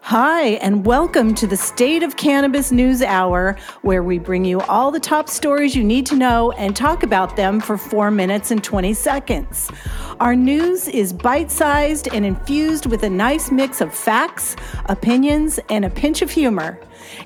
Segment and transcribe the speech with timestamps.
[0.00, 4.90] Hi, and welcome to the State of Cannabis News Hour, where we bring you all
[4.90, 8.64] the top stories you need to know and talk about them for four minutes and
[8.64, 9.70] 20 seconds.
[10.20, 14.56] Our news is bite sized and infused with a nice mix of facts,
[14.86, 16.80] opinions, and a pinch of humor.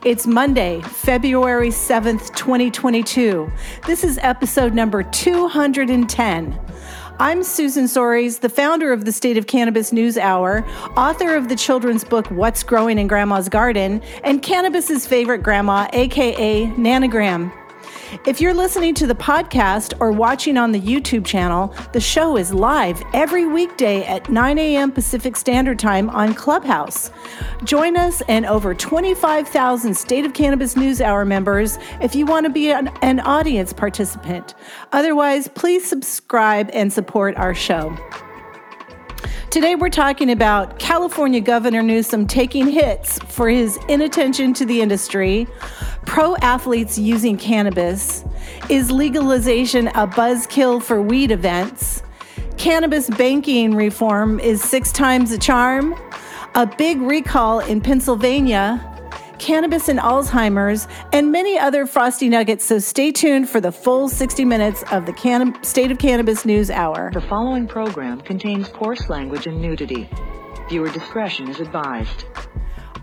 [0.05, 3.53] It's Monday, February 7th, 2022.
[3.87, 6.59] This is episode number 210.
[7.23, 11.55] I'm Susan Soares, the founder of the State of Cannabis News Hour, author of the
[11.55, 17.53] children's book What's Growing in Grandma's Garden, and cannabis's favorite grandma, aka Nanogram.
[18.27, 22.53] If you're listening to the podcast or watching on the YouTube channel, the show is
[22.53, 24.93] live every weekday at 9 a.m.
[24.93, 27.11] Pacific Standard Time on Clubhouse.
[27.65, 32.51] Join us and over 25,000 State of Cannabis News Hour members if you want to
[32.51, 34.55] be an, an audience participant.
[34.93, 37.97] Otherwise, please subscribe and support our show.
[39.51, 45.47] Today, we're talking about California Governor Newsom taking hits for his inattention to the industry,
[46.07, 48.25] pro athletes using cannabis,
[48.69, 52.03] is legalization a buzzkill for weed events,
[52.57, 55.95] cannabis banking reform is six times a charm,
[56.55, 58.92] a big recall in Pennsylvania,
[59.43, 62.65] cannabis and Alzheimer's, and many other frosty nuggets.
[62.65, 66.71] So stay tuned for the full 60 minutes of the Can- State of Cannabis News
[66.71, 67.11] Hour.
[67.13, 70.09] The following program contains coarse language and nudity.
[70.69, 72.25] Viewer discretion is advised.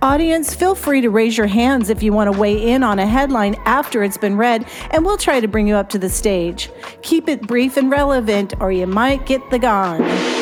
[0.01, 3.05] Audience, feel free to raise your hands if you want to weigh in on a
[3.05, 6.69] headline after it's been read, and we'll try to bring you up to the stage.
[7.01, 10.38] Keep it brief and relevant, or you might get the gong.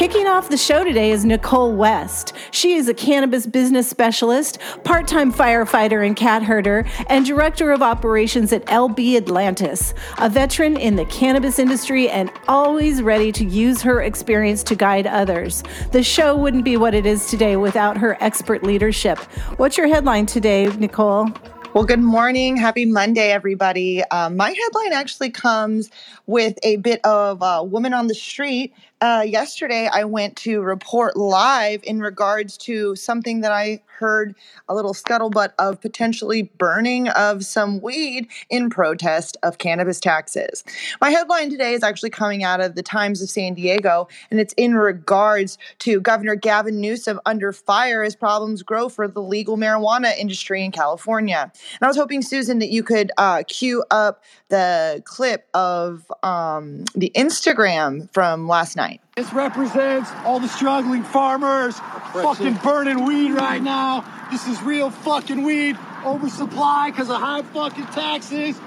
[0.00, 2.32] Kicking off the show today is Nichole West.
[2.52, 7.82] She is a cannabis business specialist, part time firefighter and cat herder, and director of
[7.82, 13.82] operations at LB Atlantis, a veteran in the cannabis industry and always ready to use
[13.82, 15.62] her experience to guide others.
[15.92, 19.18] The show wouldn't be what it is today without her expert leadership.
[19.58, 21.36] What's your headline today, Nichole?
[21.72, 22.56] Well, good morning.
[22.56, 24.02] Happy Monday, everybody.
[24.04, 25.88] Um, my headline actually comes
[26.26, 28.72] with a bit of uh, woman on the street.
[29.02, 34.34] Uh, yesterday, I went to report live in regards to something that I heard
[34.68, 40.64] a little scuttlebutt of potentially burning of some weed in protest of cannabis taxes.
[41.00, 44.52] My headline today is actually coming out of the Times of San Diego, and it's
[44.54, 50.16] in regards to Governor Gavin Newsom under fire as problems grow for the legal marijuana
[50.18, 51.50] industry in California.
[51.50, 56.84] And I was hoping, Susan, that you could uh, cue up the clip of um,
[56.94, 58.89] the Instagram from last night.
[59.16, 61.78] This represents all the struggling farmers
[62.12, 64.04] fucking burning weed right now.
[64.30, 68.58] This is real fucking weed oversupply because of high fucking taxes.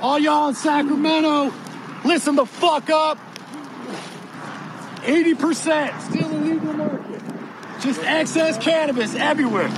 [0.00, 1.52] All y'all in Sacramento,
[2.04, 3.18] listen the fuck up.
[5.02, 7.22] 80% still illegal market.
[7.80, 9.68] Just excess cannabis everywhere.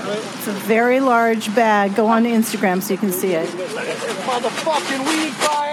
[0.00, 1.94] It's a very large bag.
[1.94, 3.48] Go on to Instagram so you can see it.
[3.48, 5.67] Motherfucking weed.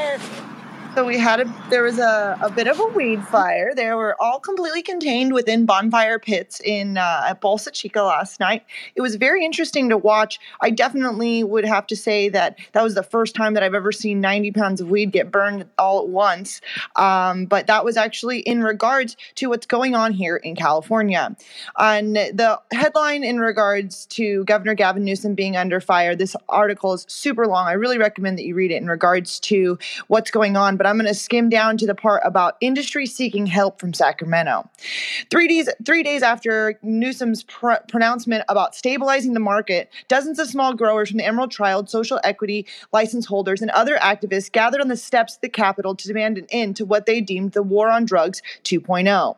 [0.95, 3.75] So we had a there was a, a bit of a weed fire.
[3.75, 8.63] They were all completely contained within bonfire pits in uh, at Bolsa Chica last night.
[8.95, 10.39] It was very interesting to watch.
[10.61, 13.91] I definitely would have to say that that was the first time that I've ever
[13.91, 16.61] seen 90 pounds of weed get burned all at once.
[16.95, 21.35] Um, but that was actually in regards to what's going on here in California.
[21.77, 26.16] And the headline in regards to Governor Gavin Newsom being under fire.
[26.16, 27.67] This article is super long.
[27.67, 29.77] I really recommend that you read it in regards to
[30.07, 30.77] what's going on.
[30.77, 34.69] But I'm going to skim down to the part about industry seeking help from Sacramento.
[35.29, 40.74] Three days, three days after Newsom's pr- pronouncement about stabilizing the market, dozens of small
[40.74, 44.98] growers from the Emerald Triangle, social equity license holders, and other activists gathered on the
[44.98, 48.06] steps of the Capitol to demand an end to what they deemed the war on
[48.06, 49.36] drugs 2.0.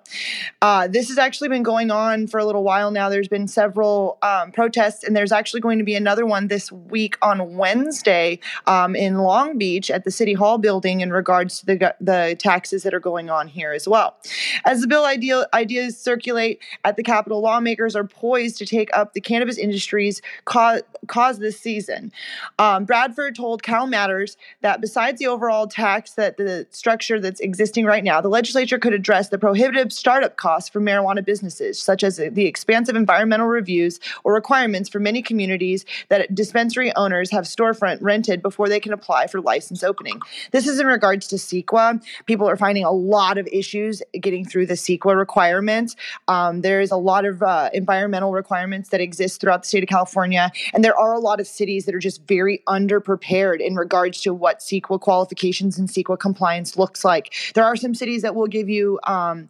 [0.62, 3.10] Uh, this has actually been going on for a little while now.
[3.10, 7.18] There's been several um, protests, and there's actually going to be another one this week
[7.21, 11.66] on Wednesday um, in Long Beach at the City Hall building in regards regards to
[11.66, 14.18] the the taxes that are going on here as well.
[14.66, 19.13] As the bill idea, ideas circulate at the Capitol, lawmakers are poised to take up
[19.13, 22.12] the cannabis industry's cause, cause this season.
[22.57, 27.86] Um, Bradford told Cal Matters that besides the overall tax that the structure that's existing
[27.86, 32.18] right now, the legislature could address the prohibitive startup costs for marijuana businesses, such as
[32.18, 38.42] the expansive environmental reviews or requirements for many communities that dispensary owners have storefront rented
[38.42, 40.19] before they can apply for license opening.
[40.51, 42.03] This is in regards to CEQA.
[42.25, 45.95] People are finding a lot of issues getting through the CEQA requirements.
[46.27, 50.51] Um, there's a lot of uh, environmental requirements that exist throughout the state of California,
[50.74, 54.33] and there are a lot of cities that are just very underprepared in regards to
[54.33, 57.33] what CEQA qualifications and CEQA compliance looks like.
[57.53, 59.50] There are some cities that will give you um,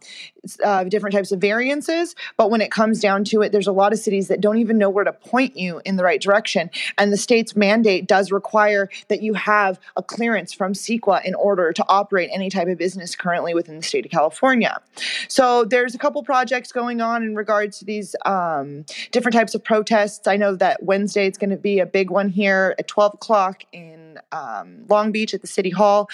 [0.64, 3.92] uh, different types of variances, but when it comes down to it, there's a lot
[3.92, 6.70] of cities that don't even know where to point you in the right direction.
[6.96, 11.67] And the state's mandate does require that you have a clearance from CEQA in order
[11.72, 14.80] to operate any type of business currently within the state of California.
[15.28, 19.62] So there's a couple projects going on in regards to these um, different types of
[19.62, 20.26] protests.
[20.26, 23.64] I know that Wednesday it's going to be a big one here at 12 o'clock
[23.72, 26.08] in um, Long Beach at the City Hall.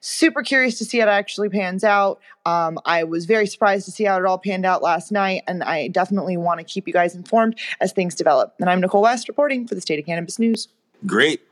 [0.00, 2.20] Super curious to see how it actually pans out.
[2.46, 5.62] Um, I was very surprised to see how it all panned out last night, and
[5.62, 8.54] I definitely want to keep you guys informed as things develop.
[8.58, 10.68] And I'm Nichole West reporting for the State of Cannabis News.
[11.06, 11.42] Great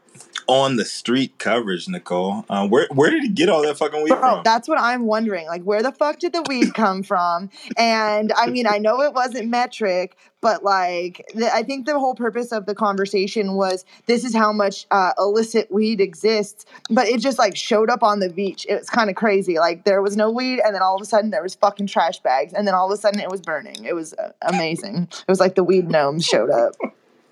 [0.49, 2.45] on the street coverage, Nichole.
[2.49, 4.43] Uh, where where did he get all that fucking weed Bro, from?
[4.45, 5.47] that's what I'm wondering.
[5.47, 7.51] Like, where the fuck did the weed come from?
[7.77, 12.15] And I mean, I know it wasn't metric, but like, the, I think the whole
[12.15, 16.65] purpose of the conversation was this is how much uh, illicit weed exists.
[16.91, 18.67] But it just like showed up on the beach.
[18.69, 19.59] It was kind of crazy.
[19.59, 22.21] Like, there was no weed, and then all of a sudden there was fucking trash
[22.21, 23.85] bags, and then all of a sudden it was burning.
[23.85, 25.09] It was uh, amazing.
[25.11, 26.75] It was like the weed gnomes showed up.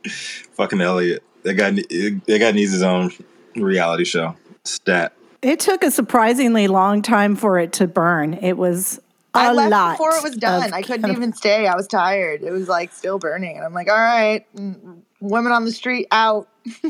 [0.53, 1.23] fucking Elliot.
[1.47, 3.13] That guy, that guy needs his own
[3.55, 4.35] reality show.
[4.65, 5.13] Stat.
[5.43, 8.35] It took a surprisingly long time for it to burn.
[8.35, 8.99] It was
[9.33, 10.73] a I left lot before it was done.
[10.73, 11.69] I couldn't even stay.
[11.69, 12.43] I was tired.
[12.43, 16.09] It was like still burning, and I'm like, all right, mm, women on the street
[16.11, 16.49] out.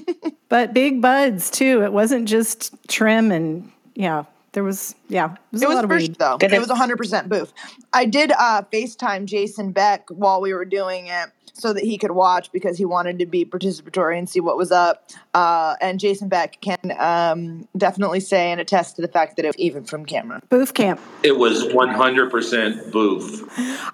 [0.48, 1.82] But big buds too.
[1.82, 4.24] It wasn't just trim and yeah.
[4.52, 5.32] There was yeah.
[5.32, 6.14] It was It a was lot of for weed.
[6.16, 6.38] though.
[6.40, 7.52] It was 100% boof.
[7.92, 12.10] I did uh, FaceTime Jason Beck while we were doing it so that he could
[12.10, 15.08] watch because he wanted to be participatory and see what was up.
[15.32, 19.48] Uh, and Jason Beck can um, definitely say and attest to the fact that it
[19.48, 20.42] was even from camera.
[20.50, 21.00] Boof camp.
[21.22, 23.42] It was 100% boof.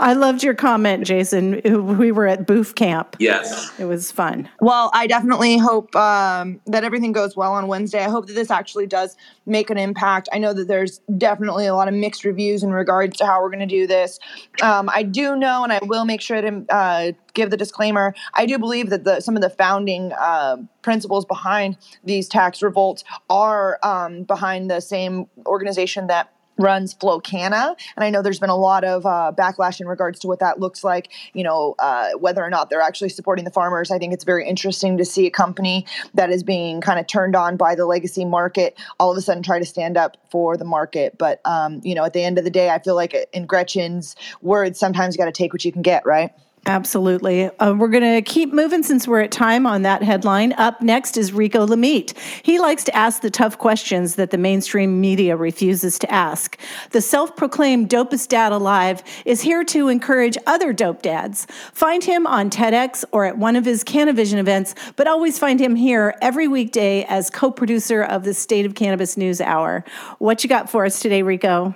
[0.00, 1.60] I loved your comment, Jason.
[1.98, 3.14] We were at boof camp.
[3.20, 3.70] Yes.
[3.78, 4.48] It was fun.
[4.60, 8.04] Well, I definitely hope um, that everything goes well on Wednesday.
[8.04, 9.16] I hope that this actually does
[9.46, 10.28] make an impact.
[10.32, 13.50] I know that there's definitely a lot of mixed reviews in regards to how we're
[13.50, 14.18] going to do this.
[14.62, 18.14] Um, I do know, and I will make sure to uh, give the disclaimer.
[18.34, 23.04] I do believe that the, some of the founding uh, principles behind these tax revolts
[23.28, 28.56] are um, behind the same organization that runs Flocana, and I know there's been a
[28.56, 31.10] lot of uh, backlash in regards to what that looks like.
[31.32, 33.90] You know, uh, whether or not they're actually supporting the farmers.
[33.90, 37.36] I think it's very interesting to see a company that is being kind of turned
[37.36, 40.64] on by the legacy market all of a sudden try to stand up for the
[40.64, 41.18] market.
[41.18, 44.16] But um, you know, at the end of the day, I feel like in Gretchen's
[44.40, 46.30] words, sometimes you got to take what you can get, right?
[46.66, 47.46] Absolutely.
[47.58, 50.52] Uh, we're going to keep moving since we're at time on that headline.
[50.52, 52.16] Up next is Rico Lamitte.
[52.44, 56.56] He likes to ask the tough questions that the mainstream media refuses to ask.
[56.90, 61.48] The self proclaimed dopest dad alive is here to encourage other dope dads.
[61.72, 65.74] Find him on TEDx or at one of his Canavision events, but always find him
[65.74, 69.84] here every weekday as co producer of the State of Cannabis News Hour.
[70.18, 71.74] What you got for us today, Rico?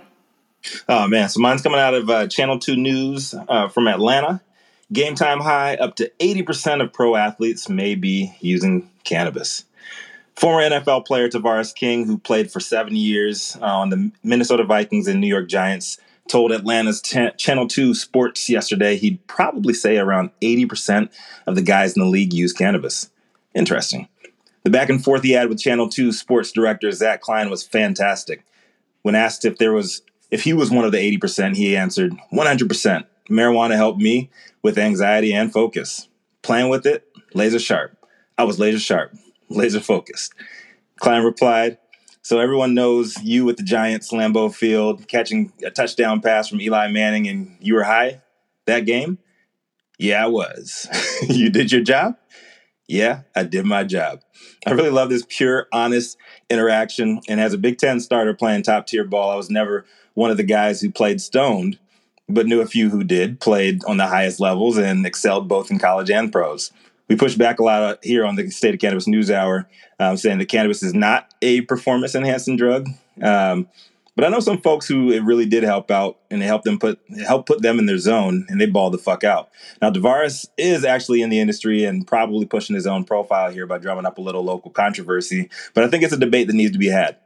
[0.88, 4.40] Oh man, so mine's coming out of uh, Channel Two News uh, from Atlanta.
[4.92, 9.64] Game time high, up to 80% of pro athletes may be using cannabis.
[10.36, 15.08] Former NFL player Tavarres King, who played for seven years uh, on the Minnesota Vikings
[15.08, 20.30] and New York Giants, told Atlanta's Ch- Channel 2 Sports yesterday he'd probably say around
[20.42, 21.10] 80%
[21.46, 23.10] of the guys in the league use cannabis.
[23.54, 24.08] Interesting.
[24.62, 28.44] The back and forth he had with Channel 2 Sports director Zach Klein was fantastic.
[29.02, 33.04] When asked if there was if he was one of the 80%, he answered 100%.
[33.28, 34.30] Marijuana helped me
[34.62, 36.08] with anxiety and focus.
[36.42, 37.96] Playing with it, laser sharp.
[38.38, 39.12] I was laser sharp,
[39.48, 40.34] laser focused.
[41.00, 41.78] Klein replied,
[42.22, 46.88] So everyone knows you with the Giants Lambeau Field catching a touchdown pass from Eli
[46.88, 48.20] Manning and you were high
[48.66, 49.18] that game?
[49.98, 50.86] Yeah, I was.
[51.28, 52.16] you did your job?
[52.88, 54.20] Yeah, I did my job.
[54.64, 56.16] I really love this pure, honest
[56.48, 57.20] interaction.
[57.28, 60.36] And as a Big Ten starter playing top tier ball, I was never one of
[60.36, 61.78] the guys who played stoned
[62.28, 65.78] but knew a few who did, played on the highest levels, and excelled both in
[65.78, 66.72] college and pros.
[67.08, 69.68] We push back a lot here on the State of Cannabis News Hour,
[70.00, 72.88] um, saying that cannabis is not a performance enhancing drug.
[73.22, 73.68] Um,
[74.16, 76.78] but I know some folks who it really did help out, and it helped them
[76.78, 79.50] put help put them in their zone, and they balled the fuck out.
[79.82, 83.76] Now Tavarres is actually in the industry and probably pushing his own profile here by
[83.78, 85.50] drumming up a little local controversy.
[85.74, 87.18] But I think it's a debate that needs to be had.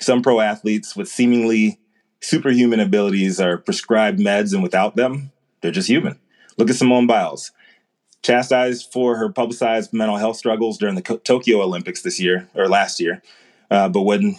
[0.00, 1.80] Some pro athletes with seemingly
[2.20, 6.18] superhuman abilities are prescribed meds, and without them, they're just human.
[6.56, 7.52] Look at Simone Biles,
[8.22, 13.00] chastised for her publicized mental health struggles during the Tokyo Olympics this year or last
[13.00, 13.22] year.
[13.70, 14.36] Uh, but when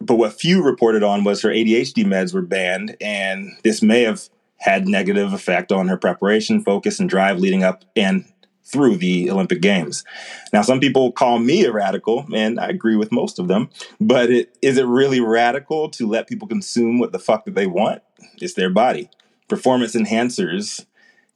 [0.00, 4.28] but what few reported on was her ADHD meds were banned, and this may have
[4.58, 8.24] had negative effect on her preparation, focus, and drive leading up and
[8.66, 10.04] through the Olympic Games.
[10.52, 13.70] Now, some people call me a radical, and I agree with most of them.
[14.00, 17.66] But it, is it really radical to let people consume what the fuck that they
[17.66, 18.02] want?
[18.40, 19.08] It's their body.
[19.48, 20.84] Performance enhancers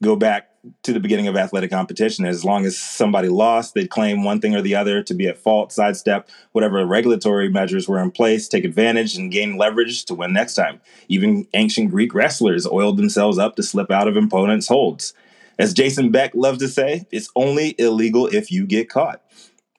[0.03, 0.51] go back
[0.83, 2.25] to the beginning of athletic competition.
[2.25, 5.39] As long as somebody lost, they'd claim one thing or the other to be at
[5.39, 10.33] fault, sidestep whatever regulatory measures were in place, take advantage, and gain leverage to win
[10.33, 10.81] next time.
[11.09, 15.15] Even ancient Greek wrestlers oiled themselves up to slip out of opponents' holds.
[15.61, 19.23] As Jason Beck loves to say, it's only illegal if you get caught.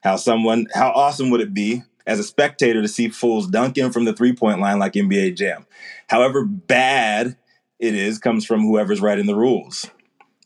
[0.03, 4.05] How someone, how awesome would it be as a spectator to see fools dunking from
[4.05, 5.65] the three point line like NBA Jam?
[6.07, 7.35] However bad
[7.79, 9.89] it is, comes from whoever's writing the rules.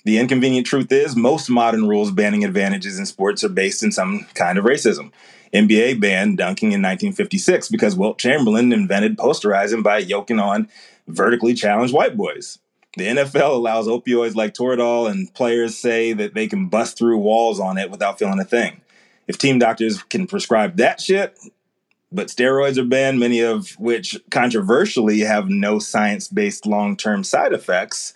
[0.06, 4.26] The inconvenient truth is, most modern rules banning advantages in sports are based in some
[4.36, 5.12] kind of racism.
[5.54, 10.70] NBA banned dunking in 1956 because Wilt Chamberlain invented posterizing by yoking on
[11.10, 12.58] vertically challenged white boys.
[12.98, 17.60] The NFL allows opioids like Toradol, and players say that they can bust through walls
[17.60, 18.82] on it without feeling a thing.
[19.28, 21.38] If team doctors can prescribe that shit,
[22.12, 27.52] but steroids are banned, many of which controversially have no science based long term side
[27.52, 28.14] effects,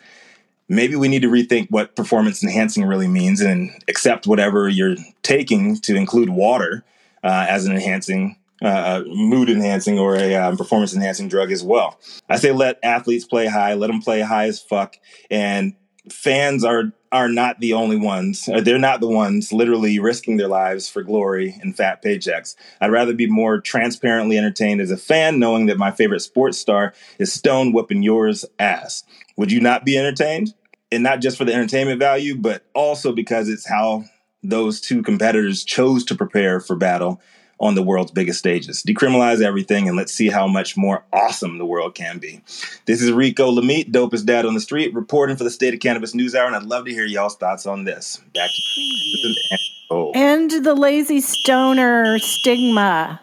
[0.69, 5.75] maybe we need to rethink what performance enhancing really means and accept whatever you're taking
[5.81, 6.85] to include water
[7.23, 11.99] uh, as an enhancing uh, mood enhancing or a um, performance enhancing drug as well.
[12.29, 14.95] I say let athletes play high, let them play high as fuck,
[15.29, 15.75] and
[16.11, 18.47] fans are are not the only ones.
[18.47, 22.55] Uh, they're not the ones literally risking their lives for glory and fat paychecks.
[22.79, 26.93] I'd rather be more transparently entertained as a fan, knowing that my favorite sports star
[27.17, 29.03] is stone whooping yours ass.
[29.37, 30.53] Would you not be entertained?
[30.91, 34.05] and not just for the entertainment value, but also because it's how
[34.41, 37.21] those two competitors chose to prepare for battle
[37.59, 38.83] on the world's biggest stages.
[38.83, 42.41] Decriminalize everything and let's see how much more awesome the world can be.
[42.85, 46.15] This is Rico Lamitte, dopest dad on the street, reporting for the State of Cannabis
[46.15, 48.21] News Hour, and I'd love to hear y'all's thoughts on this.
[48.33, 49.57] Back to
[49.91, 50.11] oh.
[50.13, 53.21] And the lazy stoner stigma.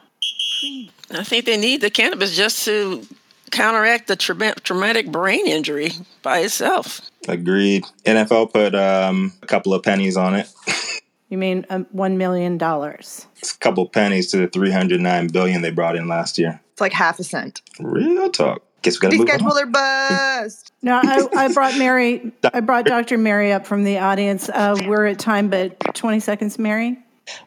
[1.10, 3.06] I think they need the cannabis just to
[3.50, 7.00] counteract the tra- traumatic brain injury by itself.
[7.28, 7.84] Agreed.
[8.04, 10.48] NFL put um, a couple of pennies on it.
[11.28, 13.26] You mean um, one million dollars?
[13.38, 16.60] It's a couple pennies to the three hundred nine billion they brought in last year.
[16.72, 17.62] It's like half a cent.
[17.80, 18.62] Real talk.
[18.82, 19.66] Guess we got to move on.
[19.66, 20.72] Scheduler bust.
[20.82, 22.32] no, I, I brought Mary.
[22.54, 23.18] I brought Dr.
[23.18, 24.48] Mary up from the audience.
[24.48, 26.98] Uh, we're at time, but twenty seconds, Mary.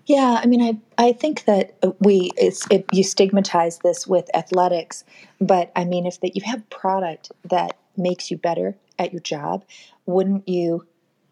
[0.08, 5.06] Yeah, I mean, I I think that we it's it, you stigmatize this with athletics,
[5.40, 9.64] but I mean, if that you have product that makes you better at your job,
[10.06, 10.86] wouldn't you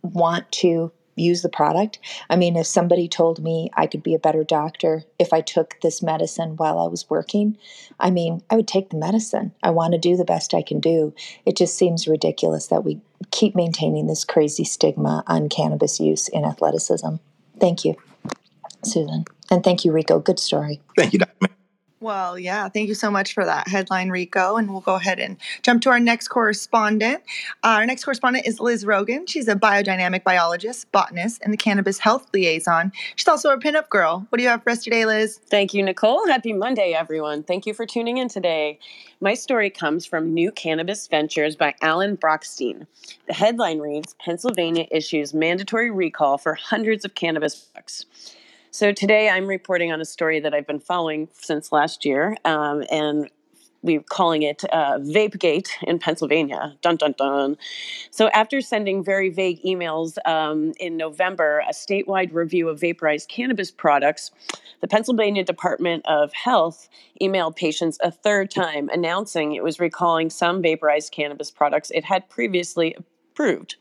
[0.03, 1.99] want to use the product?
[2.29, 5.77] I mean, if somebody told me I could be a better doctor if I took
[5.81, 7.57] this medicine while I was working,
[7.99, 9.53] I mean, I would take the medicine.
[9.63, 11.13] I want to do the best I can do.
[11.45, 16.45] It just seems ridiculous that we keep maintaining this crazy stigma on cannabis use in
[16.45, 17.15] athleticism.
[17.59, 17.95] Thank you,
[18.83, 19.25] Susan.
[19.49, 20.19] And thank you, Rico.
[20.19, 20.81] Good story.
[20.95, 21.26] Thank you, Dr.
[21.99, 24.57] Well, yeah, thank you so much for that headline, Rico.
[24.57, 27.23] And we'll go ahead and jump to our next correspondent.
[27.63, 29.25] Uh, our next correspondent is Liz Rogan.
[29.25, 32.91] She's a biodynamic biologist, botanist, and the cannabis health liaison.
[33.15, 34.27] She's also a pinup girl.
[34.29, 35.39] What do you have for us today, Liz?
[35.49, 36.27] Thank you, Nichole.
[36.27, 37.41] Happy Monday, everyone.
[37.41, 38.77] Thank you for tuning in today.
[39.19, 42.85] My story comes from New Cannabis Ventures by Alan Brochstein.
[43.25, 48.05] The headline reads Pennsylvania issues mandatory recall for hundreds of cannabis products.
[48.77, 52.83] So today I'm reporting on a story that I've been following since last year, um,
[52.91, 53.27] and
[53.81, 56.75] we're calling it uh, Vapegate in Pennsylvania.
[56.83, 57.57] Dun dun dun.
[58.11, 63.71] So, after sending very vague emails um, in November, a statewide review of vaporized cannabis
[63.71, 64.29] products,
[64.81, 66.87] the Pennsylvania Department of Health
[67.19, 72.29] emailed patients a third time announcing it was recalling some vaporized cannabis products it had
[72.29, 72.95] previously
[73.37, 73.75] approved.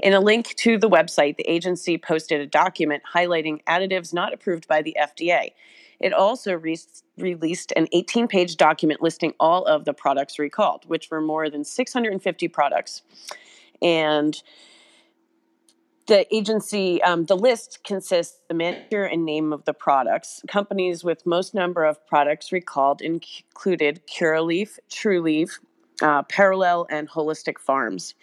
[0.00, 4.66] In a link to the website, the agency posted a document highlighting additives not approved
[4.66, 5.52] by the FDA.
[6.00, 6.78] It also re-
[7.16, 11.64] released an 18 page document listing all of the products recalled, which were more than
[11.64, 13.02] 650 products.
[13.82, 14.40] And
[16.06, 20.42] the agency, um, the list consists the manager and name of the products.
[20.48, 25.58] Companies with most number of products recalled included Curaleaf, Trulieve,
[26.00, 28.14] uh, Parallel, and Holistic Farms.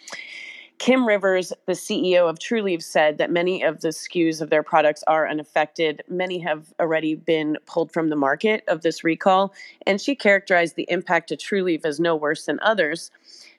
[0.78, 5.02] Kim Rivers, the CEO of Trulieve, said that many of the SKUs of their products
[5.06, 6.02] are unaffected.
[6.08, 9.54] Many have already been pulled from the market of this recall,
[9.86, 13.10] and she characterized the impact to Trulieve as no worse than others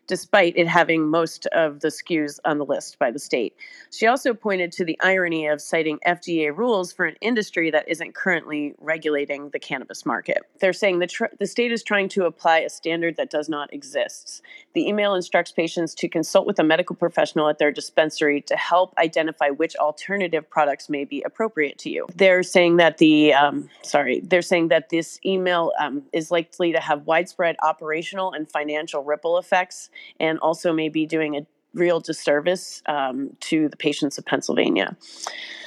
[0.07, 3.55] despite it having most of the SKUs on the list by the state.
[3.91, 8.15] She also pointed to the irony of citing FDA rules for an industry that isn't
[8.15, 10.39] currently regulating the cannabis market.
[10.59, 13.73] They're saying the, tr- the state is trying to apply a standard that does not
[13.73, 14.41] exist.
[14.73, 18.93] The email instructs patients to consult with a medical professional at their dispensary to help
[18.97, 22.07] identify which alternative products may be appropriate to you.
[22.15, 26.79] They're saying that the, um, sorry, they're saying that this email um, is likely to
[26.79, 33.35] have widespread operational and financial ripple effects and also maybe doing a real disservice um,
[33.39, 34.95] to the patients of Pennsylvania.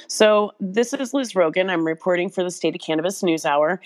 [0.07, 1.69] So, this is Liz Rogan.
[1.69, 3.79] I'm reporting for the State of Cannabis News Hour.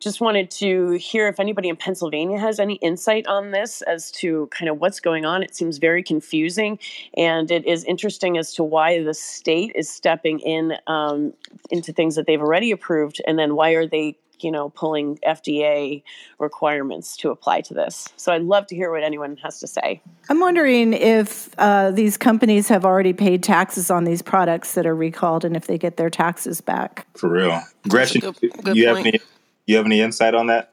[0.00, 4.48] Just wanted to hear if anybody in Pennsylvania has any insight on this as to
[4.48, 5.42] kind of what's going on.
[5.42, 6.78] It seems very confusing,
[7.16, 11.32] and it is interesting as to why the state is stepping in um,
[11.70, 16.02] into things that they've already approved, and then why are they you know, pulling FDA
[16.38, 18.08] requirements to apply to this.
[18.16, 20.00] So I'd love to hear what anyone has to say.
[20.28, 24.94] I'm wondering if uh, these companies have already paid taxes on these products that are
[24.94, 27.06] recalled and if they get their taxes back.
[27.16, 27.62] For real.
[27.88, 29.20] Gretchen, good, good you, have any,
[29.66, 30.72] you have any insight on that?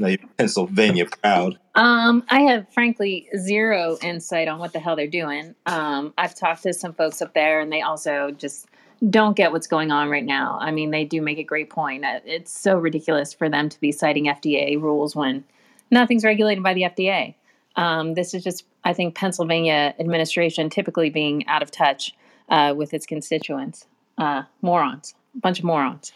[0.00, 1.58] No, you're Pennsylvania proud.
[1.74, 5.54] Um, I have frankly zero insight on what the hell they're doing.
[5.64, 8.66] Um, I've talked to some folks up there, and they also just
[9.10, 10.58] don't get what's going on right now.
[10.60, 12.04] I mean, they do make a great point.
[12.04, 15.44] Uh, it's so ridiculous for them to be citing FDA rules when
[15.90, 17.34] nothing's regulated by the FDA.
[17.76, 22.14] Um, this is just, I think, Pennsylvania administration typically being out of touch
[22.48, 23.86] uh, with its constituents.
[24.16, 26.12] Uh, morons, bunch of morons.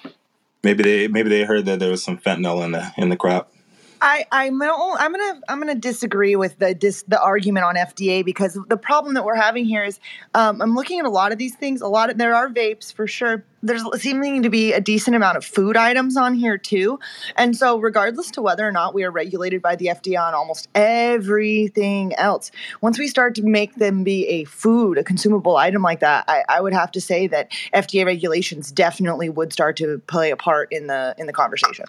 [0.63, 3.53] Maybe they maybe they heard that there was some fentanyl in the in the crop.
[4.03, 8.59] I, I'm I'm gonna I'm gonna disagree with the dis, the argument on FDA because
[8.69, 10.01] the problem that we're having here is
[10.35, 11.83] um, I'm looking at a lot of these things.
[11.83, 13.45] A lot of there are vapes for sure.
[13.63, 16.99] There's seeming to be a decent amount of food items on here too,
[17.37, 20.69] and so regardless to whether or not we are regulated by the FDA on almost
[20.75, 26.01] everything else, once we start to make them be a food, a consumable item like
[26.01, 30.31] that, I, I would have to say that FDA regulations definitely would start to play
[30.31, 31.85] a part in the in the conversation.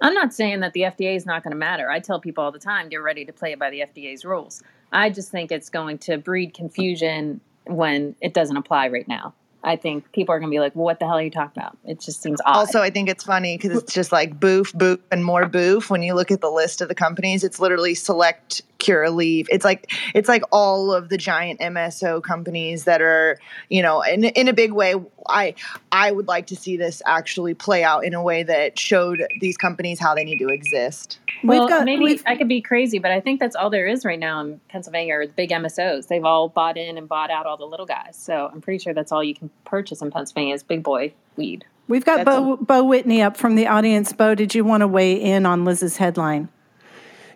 [0.00, 1.90] I'm not saying that the FDA is not going to matter.
[1.90, 4.62] I tell people all the time, get ready to play it by the FDA's rules.
[4.92, 9.34] I just think it's going to breed confusion when it doesn't apply right now.
[9.64, 11.62] I think people are going to be like, well, what the hell are you talking
[11.62, 11.76] about?
[11.84, 12.54] It just seems odd.
[12.54, 15.90] Also, I think it's funny because it's just like boof, boof, and more boof.
[15.90, 19.46] When you look at the list of the companies, it's literally select, Curaleaf.
[19.48, 23.38] It's like it's like all of the giant MSO companies that are,
[23.70, 24.94] you know, in in a big way.
[25.28, 25.54] I
[25.90, 29.56] I would like to see this actually play out in a way that showed these
[29.56, 31.18] companies how they need to exist.
[31.42, 34.18] Well, got, maybe I could be crazy, but I think that's all there is right
[34.18, 36.08] now in Pennsylvania are the big MSOs.
[36.08, 38.16] They've all bought in and bought out all the little guys.
[38.16, 41.64] So I'm pretty sure that's all you can purchase in Pennsylvania is big boy weed.
[41.86, 44.12] We've got Beau, Beau Whitney up from the audience.
[44.12, 46.48] Beau, did you want to weigh in on Liz's headline?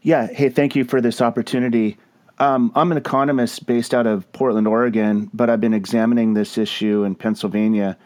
[0.02, 0.26] Yeah.
[0.26, 1.98] Hey, thank you for this opportunity.
[2.38, 7.02] Um, I'm an economist based out of Portland, Oregon, but I've been examining this issue
[7.02, 7.98] in Pennsylvania.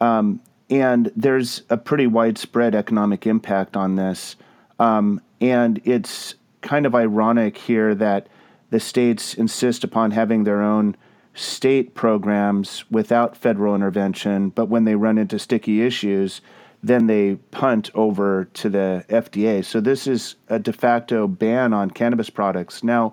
[0.00, 4.36] Um, and there's a pretty widespread economic impact on this.
[4.78, 8.28] Um, and it's kind of ironic here that
[8.70, 10.96] the states insist upon having their own
[11.34, 16.40] state programs without federal intervention, but when they run into sticky issues,
[16.82, 19.64] then they punt over to the FDA.
[19.64, 22.82] So this is a de facto ban on cannabis products.
[22.82, 23.12] Now,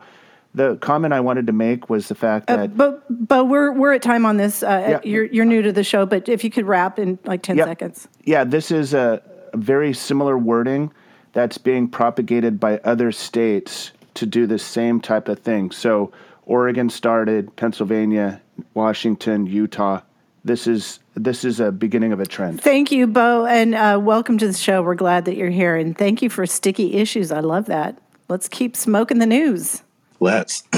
[0.55, 3.71] the comment I wanted to make was the fact uh, that, uh, but but we're
[3.71, 4.61] we're at time on this.
[4.61, 4.99] Uh, yeah.
[5.03, 7.65] You're you're new to the show, but if you could wrap in like ten yeah.
[7.65, 8.07] seconds.
[8.23, 9.21] Yeah, this is a
[9.55, 10.91] very similar wording
[11.33, 15.71] that's being propagated by other states to do the same type of thing.
[15.71, 16.11] So
[16.45, 18.41] Oregon started, Pennsylvania,
[18.73, 20.01] Washington, Utah.
[20.45, 22.61] This is this is a beginning of a trend.
[22.61, 24.81] Thank you, Beau, and uh, welcome to the show.
[24.81, 27.31] We're glad that you're here, and thank you for sticky issues.
[27.31, 27.97] I love that.
[28.27, 29.83] Let's keep smoking the news.
[30.19, 30.63] Let's.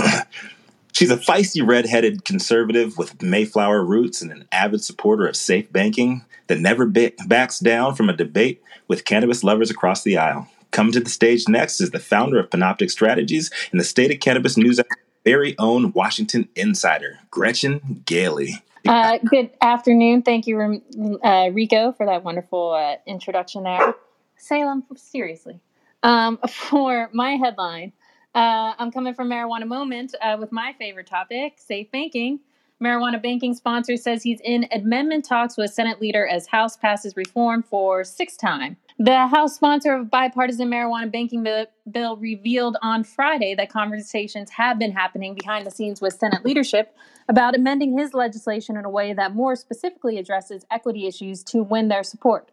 [0.94, 6.24] She's a feisty redheaded conservative with Mayflower roots and an avid supporter of safe banking
[6.48, 10.48] that never ba- backs down from a debate with cannabis lovers across the aisle.
[10.72, 14.20] Coming to the stage next is the founder of Panoptic Strategies and the State of
[14.20, 14.80] Cannabis News
[15.26, 18.64] very own Washington insider, Gretchen Gailey.
[18.88, 20.22] Uh, good afternoon.
[20.22, 20.82] Thank you,
[21.24, 23.96] uh, Rico, for that wonderful uh, introduction there.
[24.38, 25.60] Salem, seriously.
[26.04, 27.92] Um, for my headline,
[28.36, 32.40] uh, I'm coming from Marijuana Moment uh, with my favorite topic, safe banking.
[32.84, 37.64] Marijuana banking sponsor says he's in amendment talks with Senate leader as House passes reform
[37.64, 38.76] for sixth time.
[39.00, 44.78] The House sponsor of bipartisan marijuana banking bill, bill revealed on Friday that conversations have
[44.78, 46.94] been happening behind the scenes with Senate leadership
[47.30, 51.88] about amending his legislation in a way that more specifically addresses equity issues to win
[51.88, 52.52] their support.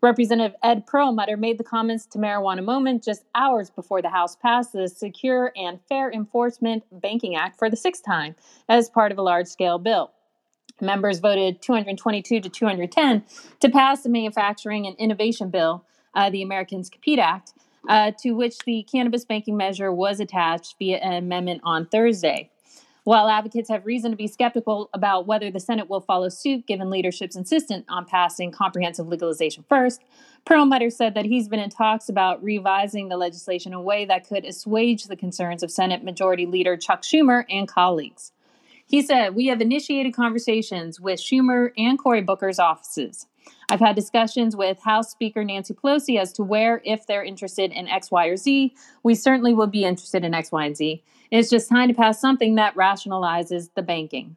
[0.00, 4.72] Representative Ed Perlmutter made the comments to Marijuana Moment just hours before the House passed
[4.72, 8.34] the Secure and Fair Enforcement Banking Act for the sixth time
[8.68, 10.12] as part of a large scale bill.
[10.80, 13.24] Members voted 222 to 210
[13.60, 17.54] to pass the Manufacturing and Innovation Bill, uh, the Americans Compete Act,
[17.88, 22.50] uh, to which the cannabis banking measure was attached via an amendment on Thursday.
[23.06, 26.90] While advocates have reason to be skeptical about whether the Senate will follow suit, given
[26.90, 30.02] leadership's insistence on passing comprehensive legalization first,
[30.44, 34.26] Perlmutter said that he's been in talks about revising the legislation in a way that
[34.26, 38.32] could assuage the concerns of Senate Majority Leader Chuck Schumer and colleagues.
[38.84, 43.28] He said, We have initiated conversations with Schumer and Cory Booker's offices.
[43.70, 47.86] I've had discussions with House Speaker Nancy Pelosi as to where, if they're interested in
[47.86, 51.04] X, Y, or Z, we certainly would be interested in X, Y, and Z.
[51.30, 54.36] It's just time to pass something that rationalizes the banking.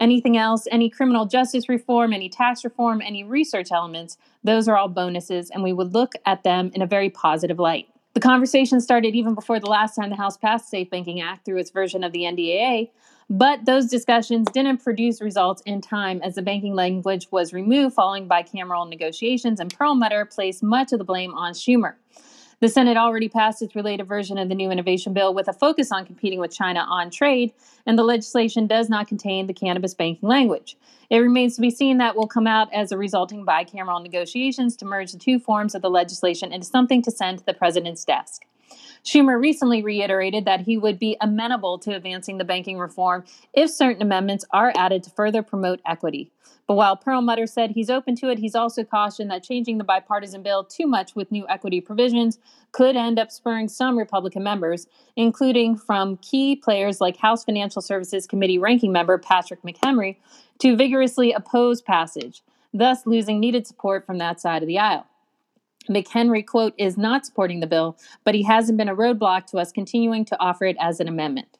[0.00, 4.88] Anything else, any criminal justice reform, any tax reform, any research elements, those are all
[4.88, 7.86] bonuses, and we would look at them in a very positive light.
[8.14, 11.58] The conversation started even before the last time the House passed Safe Banking Act through
[11.58, 12.90] its version of the NDAA,
[13.30, 18.28] but those discussions didn't produce results in time as the banking language was removed following
[18.28, 21.94] bicameral negotiations, and Perlmutter placed much of the blame on Schumer.
[22.64, 25.92] The Senate already passed its related version of the new innovation bill with a focus
[25.92, 27.52] on competing with China on trade,
[27.84, 30.78] and the legislation does not contain the cannabis banking language.
[31.10, 34.86] It remains to be seen that will come out as a resulting bicameral negotiations to
[34.86, 38.46] merge the two forms of the legislation into something to send to the president's desk.
[39.04, 44.00] Schumer recently reiterated that he would be amenable to advancing the banking reform if certain
[44.00, 46.30] amendments are added to further promote equity.
[46.66, 50.42] But while Perlmutter said he's open to it, he's also cautioned that changing the bipartisan
[50.42, 52.38] bill too much with new equity provisions
[52.72, 58.26] could end up spurring some Republican members, including from key players like House Financial Services
[58.26, 60.16] Committee ranking member Patrick McHenry,
[60.60, 65.06] to vigorously oppose passage, thus losing needed support from that side of the aisle.
[65.88, 69.70] McHenry, quote, is not supporting the bill, but he hasn't been a roadblock to us
[69.70, 71.58] continuing to offer it as an amendment.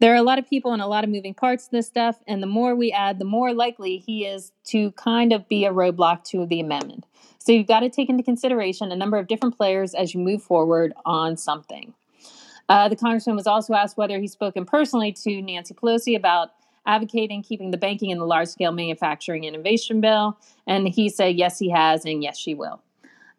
[0.00, 2.22] There are a lot of people and a lot of moving parts to this stuff,
[2.26, 5.72] and the more we add, the more likely he is to kind of be a
[5.72, 7.04] roadblock to the amendment.
[7.38, 10.42] So you've got to take into consideration a number of different players as you move
[10.42, 11.94] forward on something.
[12.68, 16.50] Uh, the congressman was also asked whether he's spoken personally to Nancy Pelosi about
[16.86, 21.58] advocating keeping the banking and the large scale manufacturing innovation bill, and he said yes,
[21.58, 22.80] he has, and yes, she will.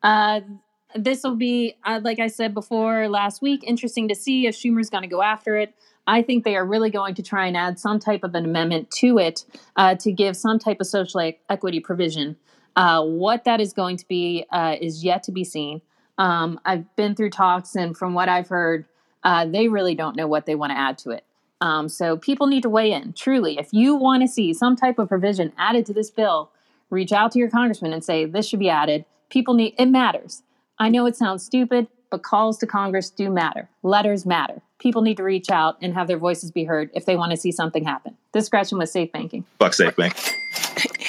[0.04, 0.42] Uh,
[0.96, 4.90] this will be, uh, like I said before last week, interesting to see if Schumer's
[4.90, 5.74] going to go after it.
[6.10, 8.90] I think they are really going to try and add some type of an amendment
[8.92, 9.46] to it
[9.76, 12.36] uh, to give some type of social equity provision.
[12.76, 15.82] Uh, what that is going to be uh, is yet to be seen.
[16.18, 18.86] Um, I've been through talks, and from what I've heard,
[19.24, 21.24] uh, they really don't know what they want to add to it.
[21.62, 23.14] Um, so people need to weigh in.
[23.14, 26.52] Truly, if you want to see some type of provision added to this bill,
[26.90, 30.44] reach out to your congressman and say this should be added people need it matters.
[30.78, 33.70] I know it sounds stupid, but calls to Congress do matter.
[33.84, 34.62] Letters matter.
[34.80, 37.38] People need to reach out and have their voices be heard if they want to
[37.38, 38.16] see something happen.
[38.32, 39.46] This Gretchen was safe banking.
[39.60, 40.16] Fuck safe bank.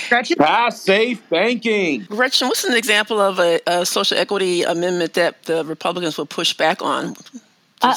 [0.08, 0.36] Gretchen?
[0.36, 2.02] Pass safe banking.
[2.02, 6.52] Gretchen, what's an example of a, a social equity amendment that the Republicans will push
[6.54, 7.14] back on?
[7.82, 7.94] Uh,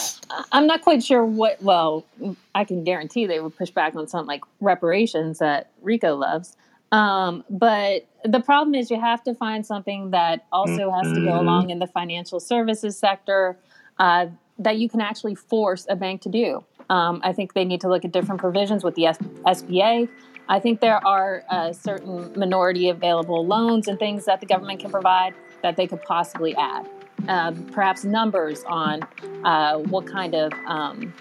[0.52, 1.62] I'm not quite sure what.
[1.62, 2.06] Well,
[2.54, 6.56] I can guarantee they would push back on something like reparations that Rico loves.
[6.92, 11.32] Um, but the problem is you have to find something that also has to go
[11.32, 11.40] Mm-hmm.
[11.40, 13.58] along in the financial services sector
[13.98, 14.28] uh,
[14.60, 16.64] that you can actually force a bank to do.
[16.90, 20.10] Um, I think they need to look at different provisions with the S- SBA.
[20.50, 24.92] I think there are uh, certain minority available loans and things that the government can
[24.92, 26.90] provide that they could possibly add.
[27.30, 29.02] Um, perhaps numbers on
[29.46, 31.14] uh, what kind of um,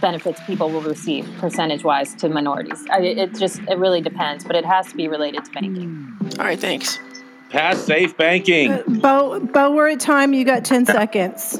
[0.00, 2.84] benefits people will receive percentage wise to minorities.
[2.90, 6.16] I, it just it really depends, but it has to be related to banking.
[6.38, 7.00] All right, thanks.
[7.50, 8.82] Pass safe banking.
[9.00, 10.32] Beau, Beau, we're at time.
[10.32, 11.58] You got 10 seconds.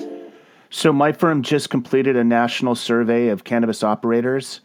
[0.70, 4.60] So my firm just completed a national survey of cannabis operators,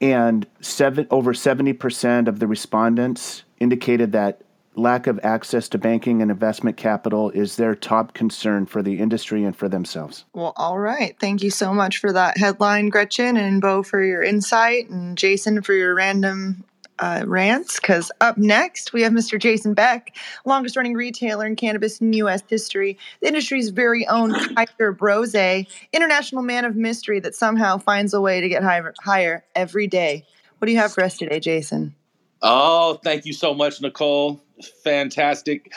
[0.00, 4.42] and seven over seventy percent of the respondents indicated that
[4.74, 9.44] lack of access to banking and investment capital is their top concern for the industry
[9.44, 10.24] and for themselves.
[10.32, 11.14] Well, all right.
[11.20, 15.62] Thank you so much for that headline, Gretchen, and Beau for your insight, and Jason
[15.62, 16.64] for your random
[17.02, 17.80] uh, rants.
[17.80, 19.38] Because up next, we have Mr.
[19.38, 22.42] Jason Beck, longest running retailer in cannabis in U.S.
[22.48, 28.20] history, the industry's very own Kaiser Brose, international man of mystery that somehow finds a
[28.20, 30.24] way to get higher, higher every day.
[30.58, 31.94] What do you have for us today, Jason?
[32.40, 34.40] Oh, thank you so much, Nichole.
[34.84, 35.72] Fantastic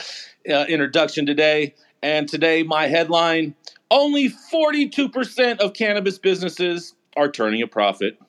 [0.48, 1.74] uh, introduction today.
[2.04, 3.56] And today, my headline
[3.90, 8.20] only 42% of cannabis businesses are turning a profit,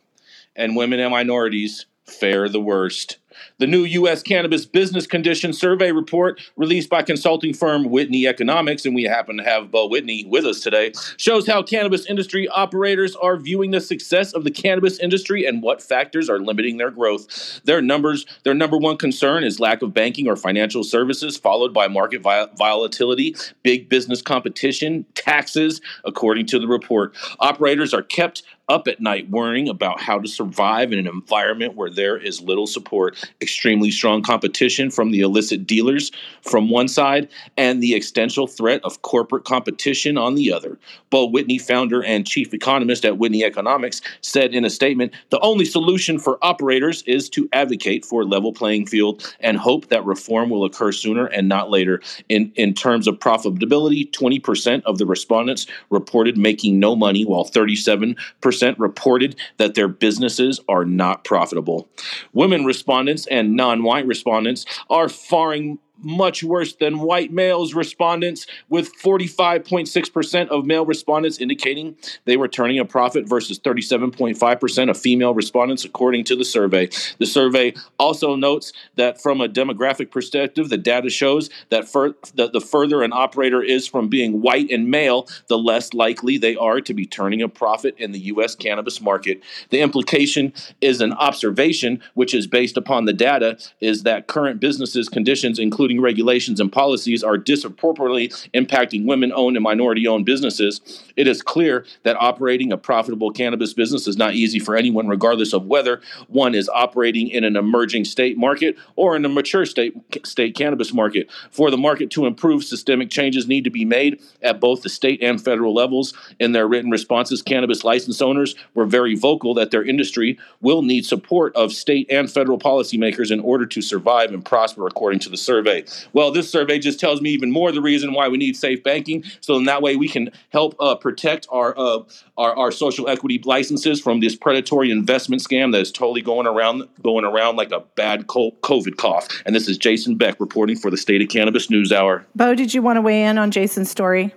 [0.54, 3.18] and women and minorities fare the worst.
[3.58, 4.22] The new U.S.
[4.22, 9.44] Cannabis Business Conditions Survey report, released by consulting firm Whitney Economics, and we happen to
[9.44, 14.32] have Beau Whitney with us today, shows how cannabis industry operators are viewing the success
[14.32, 17.60] of the cannabis industry and what factors are limiting their growth.
[17.64, 21.88] Their numbers, their number one concern is lack of banking or financial services, followed by
[21.88, 27.14] market volatility, big business competition, taxes, according to the report.
[27.40, 31.90] Operators are kept up at night worrying about how to survive in an environment where
[31.90, 36.10] there is little support, extremely strong competition from the illicit dealers
[36.42, 40.76] from one side, and the existential threat of corporate competition on the other.
[41.10, 45.64] Beau Whitney, founder and chief economist at Whitney Economics, said in a statement The only
[45.64, 50.50] solution for operators is to advocate for a level playing field and hope that reform
[50.50, 52.00] will occur sooner and not later.
[52.28, 58.55] In, in terms of profitability, 20% of the respondents reported making no money, while 37%
[58.78, 61.88] reported that their businesses are not profitable.
[62.32, 68.92] Women respondents and non white respondents are faring much worse than white males respondents, with
[69.02, 75.84] 45.6% of male respondents indicating they were turning a profit versus 37.5% of female respondents,
[75.84, 76.88] according to the survey.
[77.18, 82.52] The survey also notes that from a demographic perspective, the data shows that, fur- that
[82.52, 86.80] the further an operator is from being white and male, the less likely they are
[86.80, 88.54] to be turning a profit in the U.S.
[88.54, 89.42] cannabis market.
[89.70, 95.08] The implication is an observation, which is based upon the data, is that current businesses
[95.08, 100.80] conditions, include including regulations and policies, are disproportionately impacting women owned and minority owned businesses,
[101.14, 105.52] it is clear that operating a profitable cannabis business is not easy for anyone, regardless
[105.52, 109.94] of whether one is operating in an emerging state market or in a mature state,
[110.26, 111.30] state cannabis market.
[111.52, 115.22] For the market to improve, systemic changes need to be made at both the state
[115.22, 116.14] and federal levels.
[116.40, 121.06] In their written responses, cannabis license owners were very vocal that their industry will need
[121.06, 125.36] support of state and federal policymakers in order to survive and prosper, according to the
[125.36, 126.08] survey survey.
[126.12, 129.24] Well, this survey just tells me even more the reason why we need safe banking.
[129.40, 132.02] So in that way, we can help uh, protect our, uh,
[132.36, 136.84] our our social equity licenses from this predatory investment scam that is totally going around
[137.02, 139.28] going around like a bad COVID cough.
[139.44, 142.26] And this is Jason Beck reporting for the State of Cannabis News Hour.
[142.34, 144.32] Beau, did you want to weigh in on Jason's story?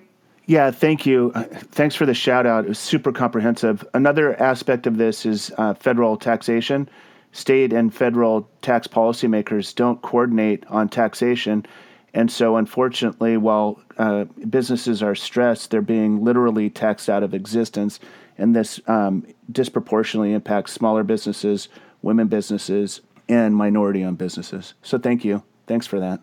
[0.45, 1.31] Yeah, thank you.
[1.35, 2.65] Uh, thanks for the shout out.
[2.65, 3.87] It was super comprehensive.
[3.93, 6.89] Another aspect of this is uh, federal taxation
[7.31, 11.65] state and federal tax policymakers don't coordinate on taxation.
[12.13, 17.99] And so, unfortunately, while uh, businesses are stressed, they're being literally taxed out of existence.
[18.37, 21.69] And this um, disproportionately impacts smaller businesses,
[22.01, 24.73] women businesses, and minority owned businesses.
[24.81, 25.43] So, thank you.
[25.67, 26.19] Thanks for that.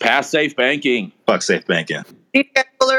[0.00, 1.12] Pass safe banking.
[1.26, 2.04] Fuck safe banking.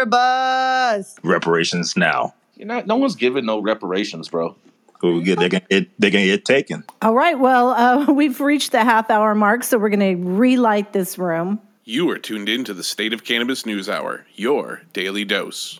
[0.05, 1.15] Buzz.
[1.23, 2.33] Reparations now.
[2.59, 2.85] You're not.
[2.85, 4.55] No one's giving no reparations, bro.
[4.99, 6.83] Who get they gonna get they gonna get taken.
[7.01, 7.39] All right.
[7.39, 11.61] Well, uh, we've reached the half hour mark, so we're going to relight this room.
[11.85, 15.79] You are tuned in to the State of Cannabis News Hour, your daily dose.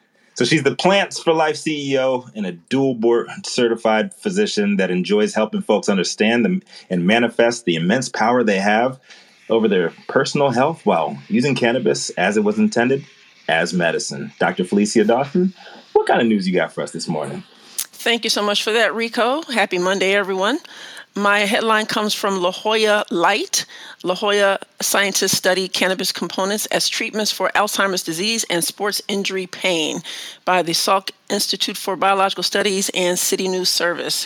[0.33, 5.35] So she's the Plants for Life CEO and a dual board certified physician that enjoys
[5.35, 8.99] helping folks understand them and manifest the immense power they have
[9.49, 13.05] over their personal health while using cannabis as it was intended
[13.47, 14.31] as medicine.
[14.39, 14.63] Dr.
[14.63, 15.53] Felecia Dawson,
[15.93, 17.43] what kind of news you got for us this morning?
[17.75, 19.43] Thank you so much for that, Rico.
[19.43, 20.59] Happy Monday, everyone.
[21.15, 23.65] My headline comes from La Jolla Light.
[24.01, 30.01] La Jolla scientists study cannabis components as treatments for Alzheimer's disease and sports injury pain
[30.45, 34.25] by the Salk Institute for Biological Studies and City News Service.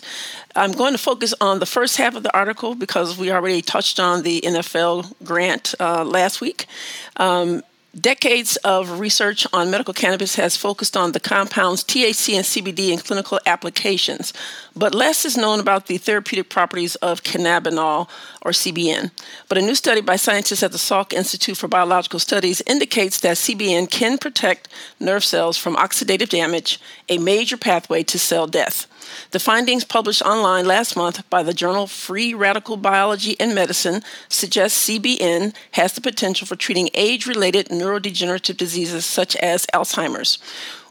[0.56, 4.00] I'm going to focus on the first half of the article because we already touched
[4.00, 6.68] on the NFL grant uh, last week.
[7.18, 7.64] Um,
[8.00, 13.00] Decades of research on medical cannabis has focused on the compounds THC and CBD in
[13.00, 14.34] clinical applications,
[14.76, 18.10] but less is known about the therapeutic properties of cannabinol
[18.42, 19.12] or CBN.
[19.48, 23.38] But a new study by scientists at the Salk Institute for Biological Studies indicates that
[23.38, 24.68] CBN can protect
[25.00, 28.88] nerve cells from oxidative damage, a major pathway to cell death.
[29.32, 34.88] The findings published online last month by the journal Free Radical Biology and Medicine suggest
[34.88, 40.38] CBN has the potential for treating age related neurodegenerative diseases such as Alzheimer's.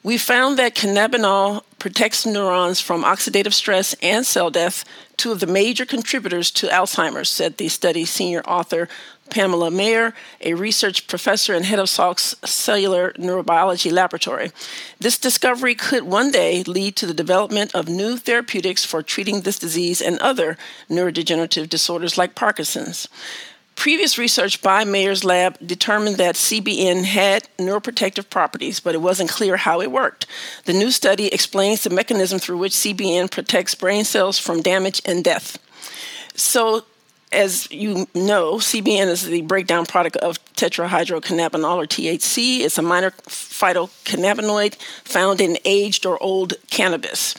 [0.05, 4.85] We found that cannabinol protects neurons from oxidative stress and cell death,
[5.17, 8.89] two of the major contributors to Alzheimer's, said the study's senior author
[9.31, 14.53] Pamela Maher, a research professor and head of Salk's Cellular Neurobiology Laboratory.
[14.99, 19.59] This discovery could one day lead to the development of new therapeutics for treating this
[19.59, 20.57] disease and other
[20.89, 23.09] neurodegenerative disorders like Parkinson's.
[23.77, 29.57] Previous research by Maher's lab determined that CBN had neuroprotective properties, but it wasn't clear
[29.57, 30.27] how it worked.
[30.65, 35.25] The new study explains the mechanism through which CBN protects brain cells from damage and
[35.25, 35.59] death.
[36.37, 36.85] So,
[37.35, 42.61] as you know, CBN is the breakdown product of tetrahydrocannabinol or THC.
[42.61, 47.35] It's a minor phytocannabinoid found in aged or old cannabis.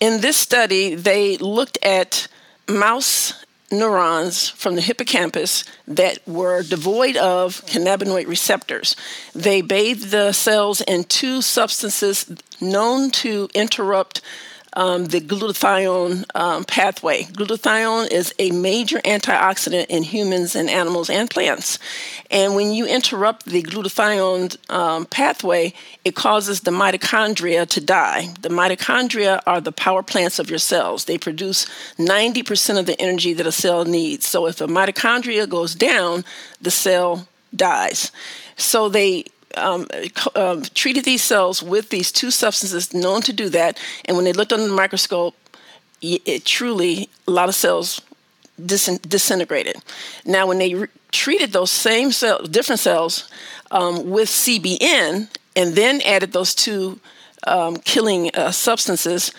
[0.00, 2.28] In this study, they looked at
[2.68, 8.94] mouse neurons from the hippocampus that were devoid of cannabinoid receptors.
[9.34, 14.20] They bathed the cells in two substances known to interrupt
[14.74, 17.22] um, the glutathione um, pathway.
[17.24, 21.78] Glutathione is a major antioxidant in humans and animals and plants.
[22.30, 25.72] And when you interrupt the glutathione um, pathway,
[26.04, 28.34] it causes the mitochondria to die.
[28.40, 31.04] The mitochondria are the power plants of your cells.
[31.04, 31.66] They produce
[31.98, 34.26] 90% of the energy that a cell needs.
[34.26, 36.24] So if a mitochondria goes down,
[36.60, 38.10] the cell dies.
[38.56, 39.24] So they
[39.56, 39.86] um,
[40.34, 44.32] uh, treated these cells with these two substances known to do that, and when they
[44.32, 45.34] looked under the microscope,
[46.00, 48.00] it truly a lot of cells
[48.64, 49.76] dis- disintegrated.
[50.24, 53.28] Now, when they re- treated those same cells, different cells,
[53.70, 57.00] um, with CBN, and then added those two
[57.46, 59.32] um, killing uh, substances,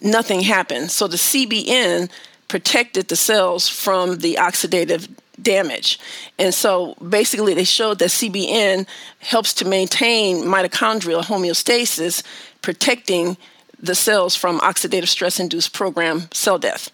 [0.00, 0.90] nothing happened.
[0.90, 2.10] So the CBN
[2.48, 5.08] protected the cells from the oxidative
[5.40, 5.98] damage.
[6.38, 8.86] And so basically, they showed that CBN
[9.20, 12.22] helps to maintain mitochondrial homeostasis,
[12.60, 13.36] protecting
[13.78, 16.90] the cells from oxidative stress induced program cell death.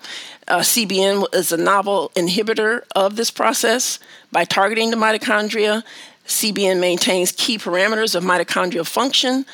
[0.48, 3.98] Uh, CBN is a novel inhibitor of this process.
[4.33, 5.83] By targeting the mitochondria,
[6.27, 9.44] CBN maintains key parameters of mitochondrial function.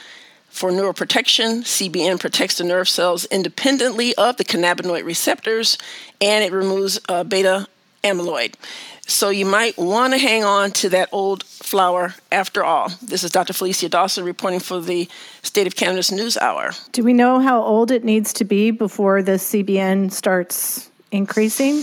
[0.48, 5.76] For neuroprotection, CBN protects the nerve cells independently of the cannabinoid receptors
[6.20, 7.66] and it removes uh, beta
[8.04, 8.54] amyloid.
[9.06, 12.88] So you might want to hang on to that old flower after all.
[13.02, 13.52] This is Dr.
[13.52, 15.08] Felecia Dawson reporting for the
[15.42, 16.72] State of Cannabis News Hour.
[16.92, 21.82] Do we know how old it needs to be before the CBN starts increasing?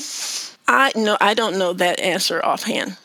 [0.68, 2.98] I no, I don't know that answer offhand.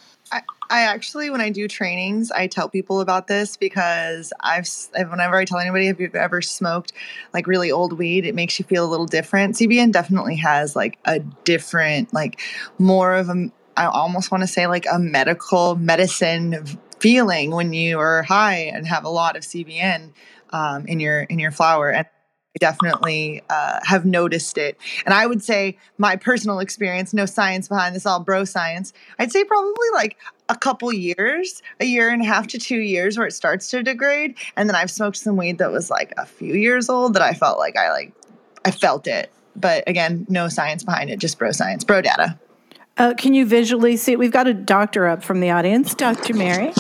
[0.71, 5.45] I, actually, when I do trainings, I tell people about this because I've, whenever I
[5.45, 6.93] tell anybody if you've ever smoked
[7.33, 9.57] like really old weed, it makes you feel a little different.
[9.57, 12.41] CBN definitely has like a different, like
[12.79, 16.65] more of a, I almost want to say like a medical medicine
[16.99, 20.13] feeling when you are high and have a lot of CBN
[20.51, 21.91] um, in your in your flower.
[21.91, 24.79] And I definitely uh, have noticed it.
[25.05, 28.93] And I would say my personal experience, no science behind this, all bro science.
[29.19, 30.17] I'd say probably like
[30.49, 33.83] a couple years, a year and a half to two years, where it starts to
[33.83, 34.37] degrade.
[34.57, 37.33] And then I've smoked some weed that was like a few years old that I
[37.33, 38.13] felt like I like
[38.65, 39.33] I felt it.
[39.55, 42.39] But again, no science behind it, just bro science, bro data.
[42.99, 44.17] Uh, can you visually see?
[44.17, 46.35] We've got a doctor up from the audience, Dr.
[46.35, 46.73] Mary.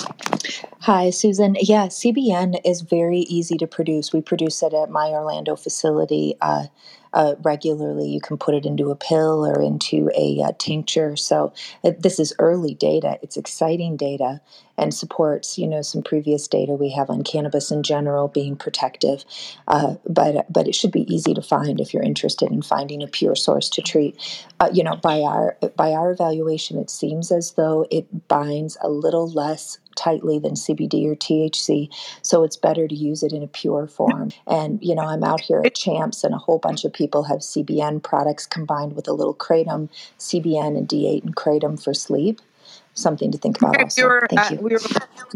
[0.80, 1.56] Hi, Susan.
[1.60, 4.12] Yeah, CBN is very easy to produce.
[4.12, 6.34] We produce it at my Orlando facility.
[6.40, 6.66] Uh,
[7.12, 8.08] uh, regularly.
[8.08, 11.16] You can put it into a pill or into a uh, tincture.
[11.16, 11.52] So
[11.84, 13.18] uh, this is early data.
[13.22, 14.40] It's exciting data
[14.78, 19.24] and supports you know some previous data we have on cannabis in general being protective.
[19.68, 23.06] Uh, but but it should be easy to find if you're interested in finding a
[23.06, 24.16] pure source to treat.
[24.60, 28.88] Uh, you know by our by our evaluation, it seems as though it binds a
[28.88, 31.88] little less tightly than CBD or THC.
[32.22, 34.30] So it's better to use it in a pure form.
[34.46, 37.38] And, you know, I'm out here at Champs and a whole bunch of people have
[37.38, 42.40] CBN products combined with a little kratom, CBN and D8 and kratom for sleep.
[42.94, 43.80] Something to think about.
[43.80, 44.02] Also.
[44.02, 44.58] We were, Thank at, you.
[44.58, 44.80] we were,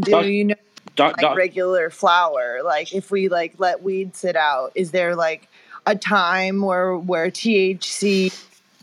[0.01, 0.55] do you know
[0.99, 2.61] like regular flower?
[2.65, 5.49] Like if we like let weed sit out, is there like
[5.87, 8.35] a time where where THC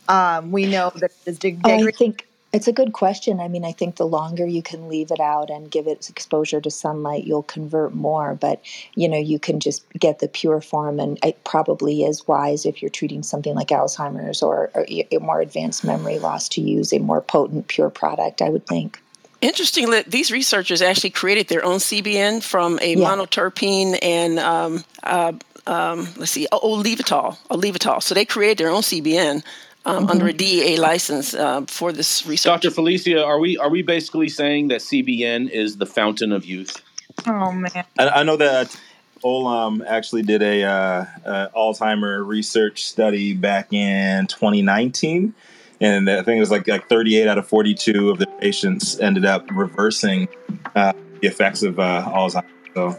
[0.07, 3.41] um, we know that is Oh, I think It's a good question.
[3.41, 6.61] I mean, I think the longer you can leave it out and give it exposure
[6.61, 8.35] to sunlight, you'll convert more.
[8.35, 8.61] But,
[8.95, 12.81] you know, you can just get the pure form, and it probably is wise if
[12.81, 16.99] you're treating something like Alzheimer's or, or a more advanced memory loss to use a
[16.99, 19.01] more potent, pure product, I would think.
[19.41, 23.07] Interestingly, these researchers actually created their own CBN from a yeah.
[23.07, 25.33] monoterpene and um, uh,
[25.67, 28.01] um, let's see, olivetol, olivetol.
[28.01, 29.43] So they created their own CBN
[29.87, 30.11] um, mm-hmm.
[30.11, 32.61] under a DEA license uh, for this research.
[32.61, 32.69] Dr.
[32.69, 36.81] Felecia, are we are we basically saying that CBN is the fountain of youth?
[37.25, 38.77] Oh man, I, I know that
[39.23, 45.33] Olam actually did a uh, uh, Alzheimer research study back in 2019,
[45.79, 49.25] and I think it was like like 38 out of 42 of the patients ended
[49.25, 50.27] up reversing
[50.75, 52.43] uh, the effects of uh, Alzheimer.
[52.75, 52.97] So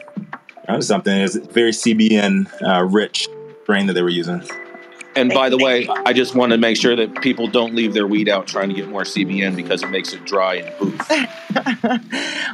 [0.66, 1.16] that was something.
[1.20, 3.28] It's very CBN uh, rich
[3.66, 4.42] brain that they were using.
[5.18, 8.06] And by the way, I just want to make sure that people don't leave their
[8.06, 11.10] weed out trying to get more CBN because it makes it dry and poof.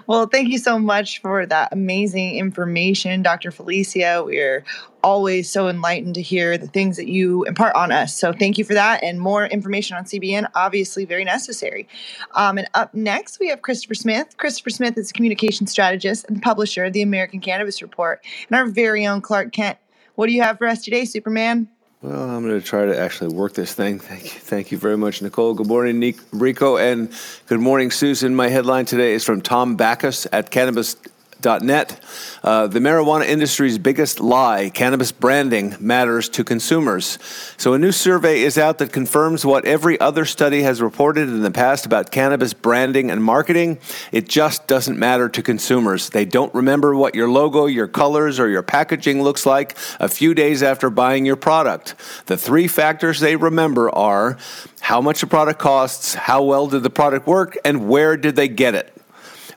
[0.06, 3.50] well, thank you so much for that amazing information, Dr.
[3.50, 4.24] Felecia.
[4.24, 4.64] We're
[5.02, 8.18] always so enlightened to hear the things that you impart on us.
[8.18, 9.04] So thank you for that.
[9.04, 11.86] And more information on CBN, obviously very necessary.
[12.34, 14.38] Um, and up next, we have Christopher Smith.
[14.38, 18.64] Christopher Smith is a communication strategist and publisher of the American Cannabis Report, and our
[18.64, 19.76] very own Clark Kent.
[20.14, 21.68] What do you have for us today, Superman?
[22.04, 23.98] Well, I'm going to try to actually work this thing.
[23.98, 25.56] Thank you, thank you very much, Nichole.
[25.56, 27.10] Good morning, Rico, and
[27.46, 28.34] good morning, Susan.
[28.34, 30.96] My headline today is from Tom Backus at Cannabis
[31.44, 32.02] Net.
[32.42, 37.18] Uh, the marijuana industry's biggest lie cannabis branding matters to consumers.
[37.56, 41.42] So, a new survey is out that confirms what every other study has reported in
[41.42, 43.78] the past about cannabis branding and marketing.
[44.12, 46.10] It just doesn't matter to consumers.
[46.10, 50.34] They don't remember what your logo, your colors, or your packaging looks like a few
[50.34, 51.94] days after buying your product.
[52.26, 54.38] The three factors they remember are
[54.80, 58.48] how much the product costs, how well did the product work, and where did they
[58.48, 58.93] get it.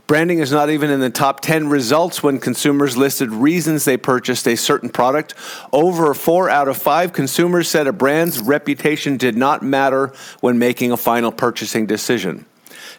[0.08, 4.48] Branding is not even in the top 10 results when consumers listed reasons they purchased
[4.48, 5.34] a certain product.
[5.74, 10.94] Over four out of five consumers said a brand's reputation did not matter when making
[10.94, 12.46] a final purchasing decision.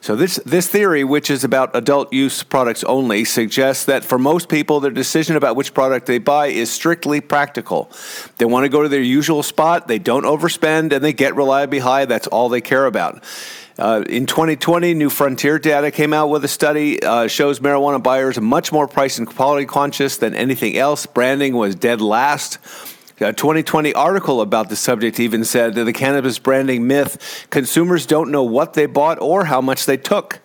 [0.01, 4.49] So this this theory, which is about adult use products only, suggests that for most
[4.49, 7.91] people, their decision about which product they buy is strictly practical.
[8.37, 11.81] They want to go to their usual spot, they don't overspend, and they get reliably
[11.81, 12.05] high.
[12.05, 13.25] That's all they care about.
[13.79, 18.41] Uh, in 2020, New Frontier data came out with a study uh, shows marijuana buyers
[18.41, 21.07] much more price and quality conscious than anything else.
[21.07, 22.59] Branding was dead last.
[23.21, 28.33] A 2020 article about the subject even said that the cannabis branding myth consumers don't
[28.33, 30.41] know what they bought or how much they took.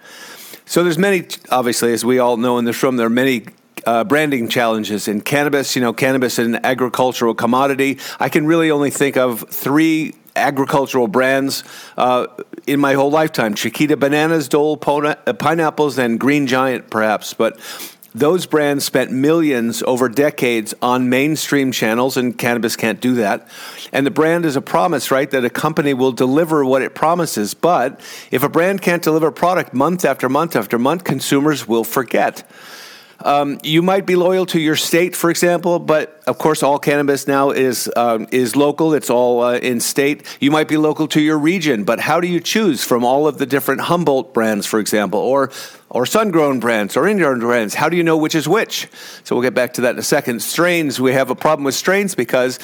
[0.66, 3.46] So there's many, obviously, as we all know in this room, there are many
[3.86, 5.76] uh, branding challenges in cannabis.
[5.76, 7.98] You know, cannabis is an agricultural commodity.
[8.20, 11.64] I can really only think of three agricultural brands
[11.98, 12.28] uh,
[12.68, 17.34] in my whole lifetime Chiquita bananas, Dole uh, pineapples, and Green Giant, perhaps.
[17.34, 17.60] But
[18.16, 23.48] those brands spent millions over decades on mainstream channels, and cannabis can't do that.
[23.92, 27.56] And the brand is a promise, right, that a company will deliver what it promises.
[27.56, 32.48] But if a brand can't deliver product month after month after month, consumers will forget.
[33.20, 37.28] Um, you might be loyal to your state, for example, but of course, all cannabis
[37.28, 38.93] now is um, is local.
[38.93, 40.26] It's all uh, in state.
[40.39, 43.38] You might be local to your region, but how do you choose from all of
[43.38, 45.51] the different Humboldt brands, for example, or
[45.89, 47.76] or sun-grown brands or ingrown brands?
[47.76, 48.88] How do you know which is which?
[49.24, 50.41] So we'll get back to that in a second.
[50.41, 50.99] Strains.
[50.99, 52.59] We have a problem with strains because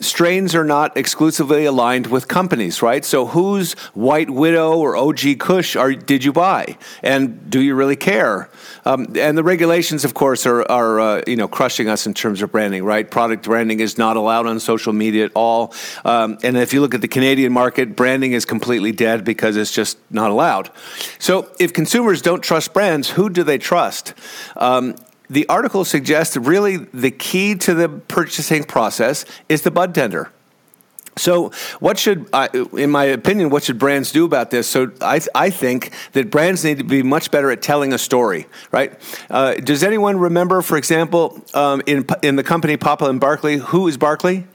[0.00, 3.04] strains are not exclusively aligned with companies, right?
[3.04, 7.96] So whose White Widow or OG Kush are did you buy, and do you really
[7.96, 8.50] care?
[8.84, 12.42] Um, and the regulations, of course, are, are uh, you know crushing us in terms
[12.42, 13.10] of branding, right?
[13.10, 15.72] Product branding is not allowed on social media at all.
[16.04, 19.72] Um, and if you look at the Canadian market, branding is completely dead because it's
[19.72, 20.70] just not allowed.
[21.18, 24.14] So if consumers don't trust brands, who do they trust?
[24.56, 24.96] Um,
[25.28, 30.30] the article suggests really the key to the purchasing process is the bud tender.
[31.18, 31.50] So,
[31.80, 34.68] what should, uh, in my opinion, what should brands do about this?
[34.68, 38.46] So, I, I think that brands need to be much better at telling a story,
[38.70, 38.92] right?
[39.30, 43.88] Uh, does anyone remember, for example, um, in in the company Papa and Barkley, who
[43.88, 44.46] is Barkley?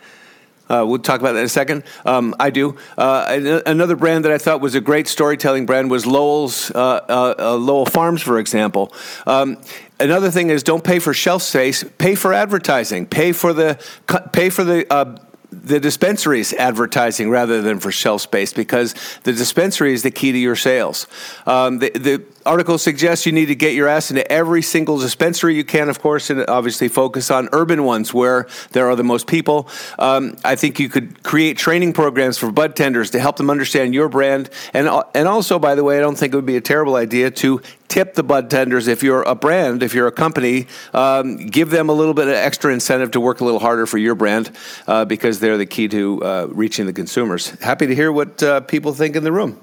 [0.72, 1.84] Uh, we'll talk about that in a second.
[2.06, 2.78] Um, I do.
[2.98, 7.36] Uh, another brand that I thought was a great storytelling brand was Lowell's uh, uh,
[7.38, 8.94] uh Lowell Farms, for example.
[9.28, 9.62] Um,
[10.00, 11.84] another thing is don't pay for shelf space.
[11.98, 13.06] Pay for advertising.
[13.06, 13.84] Pay for the
[14.32, 15.18] pay for the uh,
[15.52, 20.38] the dispensaries advertising rather than for shelf space because the dispensary is the key to
[20.38, 21.08] your sales.
[21.46, 25.56] Um, the, the article suggests you need to get your ass into every single dispensary
[25.56, 29.28] you can, of course, and obviously focus on urban ones where there are the most
[29.28, 29.68] people.
[30.00, 33.94] Um, I think you could create training programs for bud tenders to help them understand
[33.94, 34.50] your brand.
[34.74, 37.32] And, and also, by the way, I don't think it would be a terrible idea
[37.32, 41.70] to tip the bud tenders if you're a brand, if you're a company, um, give
[41.70, 44.50] them a little bit of extra incentive to work a little harder for your brand
[44.88, 47.50] uh, because they're the key to uh, reaching the consumers.
[47.60, 49.62] Happy to hear what uh, people think in the room.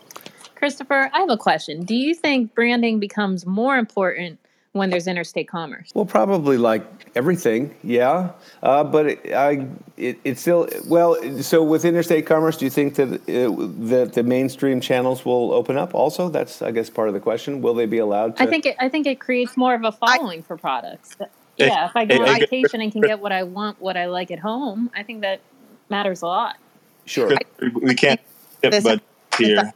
[0.58, 1.84] Christopher, I have a question.
[1.84, 4.40] Do you think branding becomes more important
[4.72, 5.92] when there's interstate commerce?
[5.94, 6.82] Well, probably like
[7.14, 8.32] everything, yeah.
[8.60, 11.16] Uh, but it, I, it, it's still well.
[11.42, 15.76] So with interstate commerce, do you think that uh, that the mainstream channels will open
[15.76, 15.94] up?
[15.94, 17.62] Also, that's I guess part of the question.
[17.62, 18.42] Will they be allowed to?
[18.42, 21.16] I think it, I think it creates more of a following for products.
[21.56, 24.32] Yeah, if I go on vacation and can get what I want, what I like
[24.32, 25.40] at home, I think that
[25.88, 26.56] matters a lot.
[27.04, 27.32] Sure,
[27.80, 28.20] we can't.
[28.60, 29.02] but
[29.38, 29.72] here.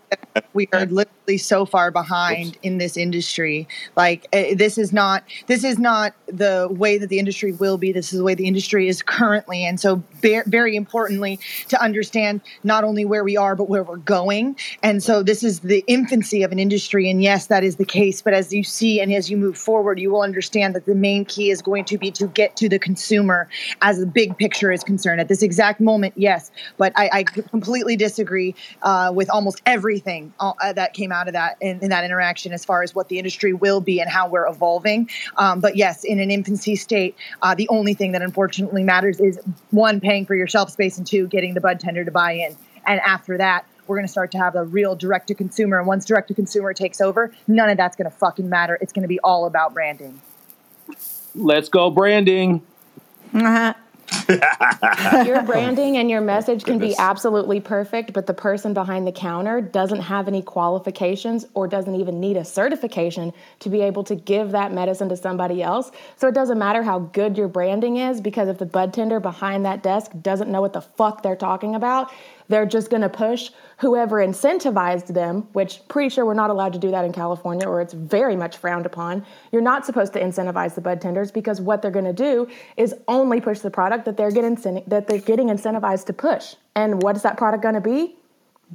[0.55, 2.59] We are literally so far behind Oops.
[2.63, 3.69] in this industry.
[3.97, 7.93] Like uh, this is not this is not the way that the industry will be.
[7.93, 9.65] This is the way the industry is currently.
[9.65, 14.57] And so, very importantly, to understand not only where we are but where we're going.
[14.83, 17.11] And so, this is the infancy of an industry.
[17.11, 18.23] And yes, that is the case.
[18.23, 21.25] But as you see and as you move forward, you will understand that the main
[21.25, 23.49] key is going to be to get to the consumer
[23.81, 25.21] as the big picture is concerned.
[25.21, 26.51] At this exact moment, yes.
[26.77, 31.57] But I, I completely disagree uh, with almost everything uh, that came out of that
[31.61, 34.47] in, in, that interaction as far as what the industry will be and how we're
[34.47, 35.09] evolving.
[35.37, 39.39] Um, but yes, in an infancy state, uh, the only thing that unfortunately matters is
[39.71, 42.55] one, paying for your shelf space, and two, getting the bud tender to buy in.
[42.87, 45.79] And after that, we're going to start to have a real direct to consumer.
[45.79, 48.77] And once direct to consumer takes over, none of that's going to fucking matter.
[48.83, 50.21] It's going to be all about branding.
[51.35, 52.61] Let's go, branding.
[53.33, 53.73] Uh-huh.
[55.27, 59.61] your branding and your message can be absolutely perfect, but the person behind the counter
[59.61, 64.53] doesn't have any qualifications or doesn't even need a certification to be able to give
[64.53, 65.91] that medicine to somebody else.
[66.17, 69.65] So it doesn't matter how good your branding is because if the bud tender behind
[69.67, 72.11] that desk doesn't know what the fuck they're talking about,
[72.53, 76.79] they're just going to push whoever incentivized them, which pretty sure we're not allowed to
[76.79, 79.25] do that in California or it's very much frowned upon.
[79.51, 82.95] You're not supposed to incentivize the bud tenders because what they're going to do is
[83.09, 84.55] only push the product that they're getting
[84.87, 86.55] that they're getting incentivized to push.
[86.75, 88.17] And what is that product going to be?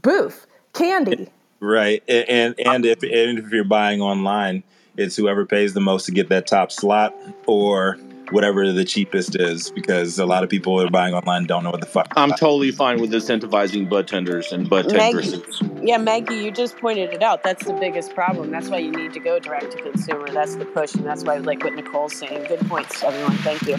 [0.01, 1.29] Boof, candy.
[1.59, 2.03] Right.
[2.07, 4.63] And and if and if you're buying online,
[4.95, 7.15] it's whoever pays the most to get that top slot
[7.45, 7.97] or
[8.31, 11.81] whatever the cheapest is because a lot of people are buying online don't know what
[11.81, 12.07] the fuck.
[12.15, 15.61] I'm totally fine with incentivizing bud tenders and bud tenders.
[15.81, 17.43] Yeah, Maggie, you just pointed it out.
[17.43, 18.51] That's the biggest problem.
[18.51, 20.29] That's why you need to go direct to consumer.
[20.29, 22.45] That's the push, and that's why like what Nichole's saying.
[22.47, 23.37] Good points, everyone.
[23.37, 23.77] Thank you.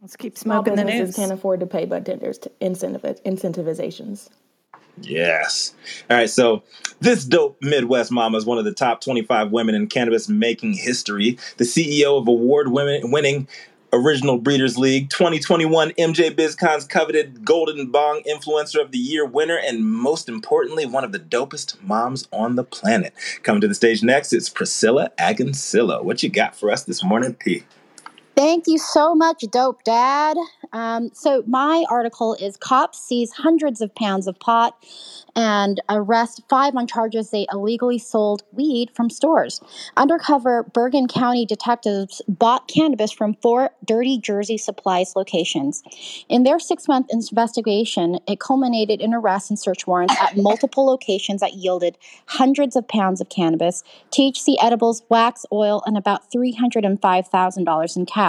[0.00, 1.16] Let's keep smoking Small the news.
[1.16, 4.28] can't afford to pay bud tenders to incentiv- incentivizations.
[5.02, 5.74] Yes.
[6.10, 6.30] All right.
[6.30, 6.62] So
[7.00, 11.38] this dope Midwest mama is one of the top 25 women in cannabis making history.
[11.58, 13.48] The CEO of award winning
[13.92, 19.88] Original Breeders League 2021 MJ BizCon's coveted Golden Bong Influencer of the Year winner, and
[19.88, 23.14] most importantly, one of the dopest moms on the planet.
[23.42, 26.02] Coming to the stage next, it's Priscilla Agoncillo.
[26.02, 27.62] What you got for us this morning, P?
[28.36, 30.36] Thank you so much, Dope Dad.
[30.74, 34.76] Um, so, my article is Cop seize hundreds of pounds of pot
[35.34, 39.62] and arrest five on charges they illegally sold weed from stores.
[39.96, 45.82] Undercover Bergen County detectives bought cannabis from four Dirty Jersey Supplies locations.
[46.28, 51.40] In their six month investigation, it culminated in arrests and search warrants at multiple locations
[51.40, 58.04] that yielded hundreds of pounds of cannabis, THC edibles, wax, oil, and about $305,000 in
[58.04, 58.25] cash.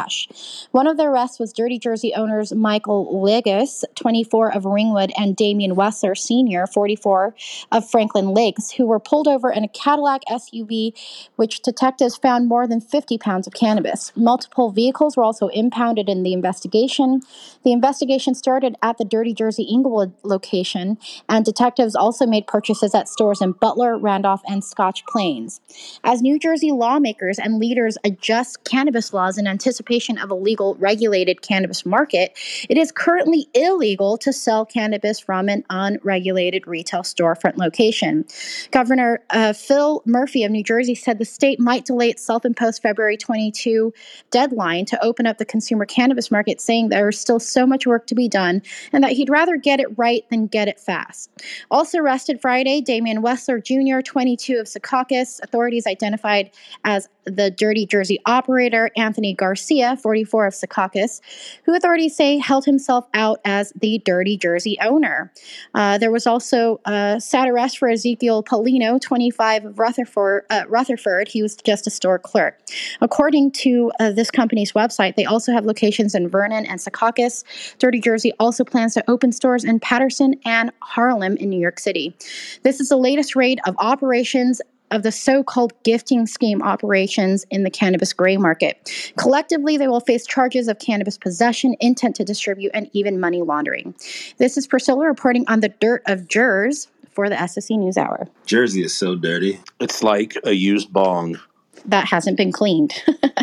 [0.71, 5.75] One of the arrests was Dirty Jersey owners Michael Ligas, 24 of Ringwood, and Damian
[5.75, 7.33] Wessler Sr., 44
[7.71, 10.93] of Franklin Lakes, who were pulled over in a Cadillac SUV,
[11.35, 14.11] which detectives found more than 50 pounds of cannabis.
[14.15, 17.21] Multiple vehicles were also impounded in the investigation.
[17.63, 23.09] The investigation started at the Dirty Jersey Englewood location, and detectives also made purchases at
[23.09, 25.59] stores in Butler, Randolph, and Scotch Plains.
[26.03, 31.41] As New Jersey lawmakers and leaders adjust cannabis laws in anticipation of a legal regulated
[31.41, 32.37] cannabis market,
[32.69, 38.25] it is currently illegal to sell cannabis from an unregulated retail storefront location.
[38.71, 42.81] Governor uh, Phil Murphy of New Jersey said the state might delay its self imposed
[42.81, 43.93] February 22
[44.29, 48.07] deadline to open up the consumer cannabis market, saying there is still so much work
[48.07, 48.61] to be done
[48.91, 51.29] and that he'd rather get it right than get it fast.
[51.71, 55.41] Also arrested Friday, Damian Wessler Jr., 22 of Secaucus.
[55.43, 56.51] Authorities identified
[56.83, 61.21] as the Dirty Jersey operator, Anthony Garcia Garcia, 44 of Secaucus,
[61.63, 65.31] who authorities say held himself out as the Dirty Jersey owner.
[65.75, 70.45] Uh, there was also a sad arrest for Ezekiel Polino, 25 of Rutherford.
[70.49, 71.27] Uh, Rutherford.
[71.27, 72.59] He was just a store clerk.
[73.01, 77.43] According to uh, this company's website, they also have locations in Vernon and Secaucus.
[77.77, 82.15] Dirty Jersey also plans to open stores in Paterson and Harlem in New York City.
[82.63, 84.61] This is the latest raid of operations
[84.91, 88.91] of the so called gifting scheme operations in the cannabis gray market.
[89.17, 93.93] Collectively, they will face charges of cannabis possession, intent to distribute, and even money laundering.
[94.37, 98.27] This is Priscilla reporting on the dirt of jurors for the SSC News Hour.
[98.45, 99.59] Jersey is so dirty.
[99.79, 101.39] It's like a used bong.
[101.85, 102.93] That hasn't been cleaned.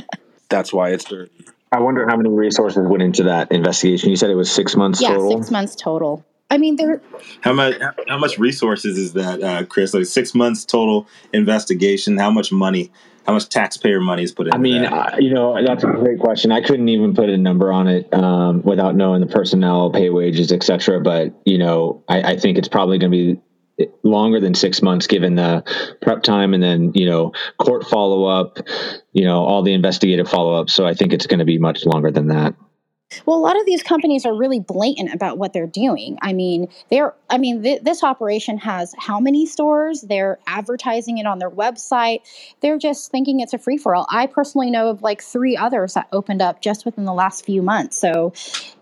[0.49, 1.33] That's why it's dirty.
[1.73, 4.11] I wonder how many resources went into that investigation.
[4.11, 5.39] You said it was six months yeah, total.
[5.39, 6.25] six months total.
[6.55, 7.03] I mean, there.
[7.41, 7.75] How much?
[8.07, 9.93] How much resources is that, uh, Chris?
[9.93, 12.17] Like six months total investigation.
[12.17, 12.93] How much money?
[13.27, 14.55] How much taxpayer money is put in?
[14.55, 16.53] I mean, uh, you know, that's a great question.
[16.53, 20.53] I couldn't even put a number on it um, without knowing the personnel, pay wages,
[20.53, 21.01] etc.
[21.01, 23.41] But you know, I, I think it's probably going to be
[24.05, 25.65] longer than six months given the
[26.01, 28.59] prep time and then you know court follow up
[29.13, 31.85] you know all the investigative follow up so i think it's going to be much
[31.85, 32.55] longer than that
[33.27, 36.19] Well, a lot of these companies are really blatant about what they're doing.
[36.23, 40.03] I mean, they're I mean, th- this operation has how many stores?
[40.03, 42.21] They're advertising it on their website.
[42.61, 44.07] They're just thinking it's a free for all.
[44.11, 47.63] I personally know of like 3 others that opened up just within the last few
[47.63, 47.99] months.
[47.99, 48.33] So,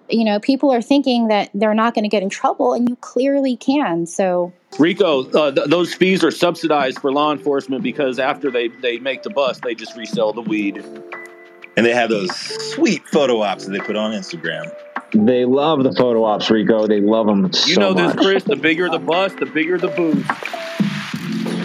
[0.09, 2.97] you know, people are thinking that they're not going to get in trouble and you
[2.97, 4.07] clearly can.
[4.07, 8.99] So, Rico, uh, th- those fees are subsidized for law enforcement because after they, they
[8.99, 10.85] make the bust, they just resell the weed.
[11.77, 12.31] And they have those
[12.73, 14.71] sweet photo ops that they put on Instagram.
[15.15, 18.45] they love the photo ops rico they love them You so know this, much Chris.
[18.45, 20.29] The bigger the bus, the bigger the boost.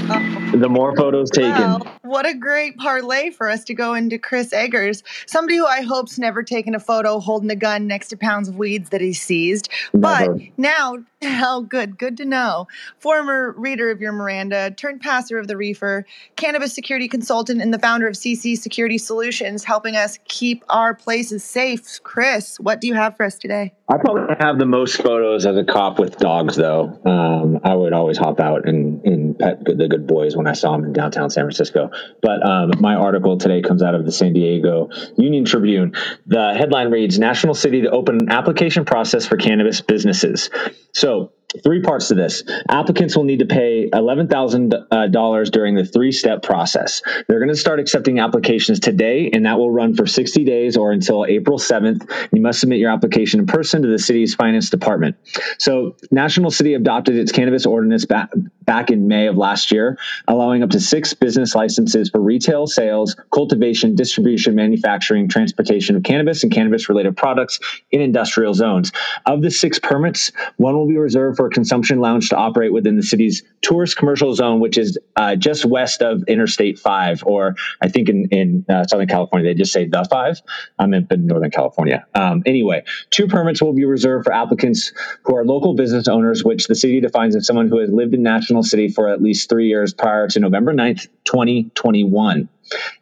[0.07, 4.53] The more photos taken Well, what a great parlay for us to go into Chris
[4.53, 8.47] Eggers, somebody who I hope's never taken a photo holding a gun next to pounds
[8.47, 9.69] of weeds that he seized.
[9.93, 10.33] Never.
[10.33, 12.67] But now, hell, good, good to know.
[12.99, 16.05] Former reader of your Miranda, turned passer of the Reefer,
[16.37, 21.43] cannabis security consultant, and the founder of CC Security Solutions, helping us keep our places
[21.43, 22.01] safe.
[22.03, 23.73] Chris, what do you have for us today?
[23.89, 26.99] I probably have the most photos as a cop with dogs, though.
[27.05, 30.71] Um, I would always hop out and, and pet the good boys when I saw
[30.73, 31.91] them in downtown San Francisco.
[32.21, 35.93] But um, my article today comes out of the San Diego Union Tribune.
[36.25, 40.49] The headline reads National City to open an application process for cannabis businesses.
[40.93, 41.31] So,
[41.63, 42.43] three parts to this.
[42.69, 47.01] Applicants will need to pay $11,000 during the three step process.
[47.27, 50.91] They're going to start accepting applications today, and that will run for 60 days or
[50.91, 52.09] until April 7th.
[52.33, 55.15] You must submit your application in person to the city's finance department.
[55.59, 58.31] So, National City adopted its cannabis ordinance back,
[58.67, 59.97] back in May of last year,
[60.27, 66.43] allowing up to six business licenses for retail sales, cultivation, distribution, manufacturing, transportation of cannabis
[66.43, 67.59] and cannabis related products
[67.91, 68.91] in industrial zones.
[69.25, 72.97] Of the six permits, one will be reserved for a consumption lounge to operate within
[72.97, 77.87] the city's tourist commercial zone, which is uh, just west of Interstate 5, or I
[77.87, 80.41] think in, in uh, Southern California, they just say the 5.
[80.77, 82.05] I'm in Northern California.
[82.13, 84.91] Um, anyway, two permits will be reserved for applicants
[85.23, 88.23] who are local business owners, which the city defines as someone who has lived in
[88.23, 92.49] National City for at least three years prior to November 9th, 2021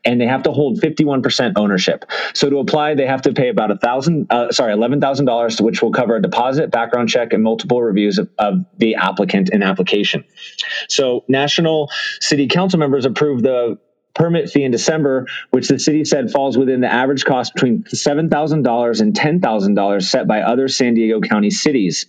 [0.03, 2.05] and they have to hold 51% ownership.
[2.33, 5.91] So to apply, they have to pay about a thousand, uh, sorry, $11,000, which will
[5.91, 10.23] cover a deposit, background check, and multiple reviews of, of the applicant and application.
[10.87, 11.89] So national
[12.19, 13.79] city council members approved the
[14.13, 19.01] permit fee in December, which the city said falls within the average cost between $7,000
[19.01, 22.05] and $10,000 set by other San Diego County cities.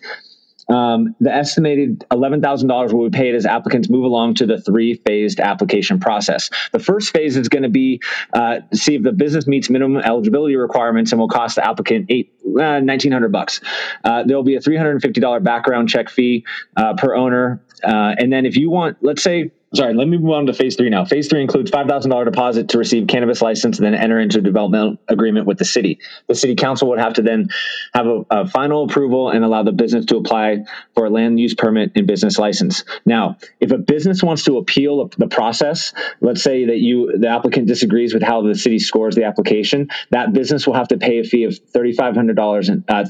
[0.68, 5.38] Um, the estimated $11,000 will be paid as applicants move along to the three phased
[5.38, 6.50] application process.
[6.72, 8.00] The first phase is going to be
[8.32, 12.34] uh, see if the business meets minimum eligibility requirements and will cost the applicant eight,
[12.46, 13.60] uh, 1900 bucks.
[14.04, 16.44] Uh, there will be a $350 background check fee
[16.76, 17.60] uh, per owner.
[17.84, 20.76] Uh, and then if you want, let's say, sorry, let me move on to phase
[20.76, 21.04] three now.
[21.04, 25.00] Phase three includes $5,000 deposit to receive cannabis license and then enter into a development
[25.08, 25.98] agreement with the city.
[26.28, 27.48] The city council would have to then
[27.92, 31.54] have a, a final approval and allow the business to apply for a land use
[31.54, 32.84] permit and business license.
[33.04, 37.66] Now, if a business wants to appeal the process, let's say that you, the applicant
[37.66, 41.24] disagrees with how the city scores the application, that business will have to pay a
[41.24, 43.04] fee of $3,500 and uh,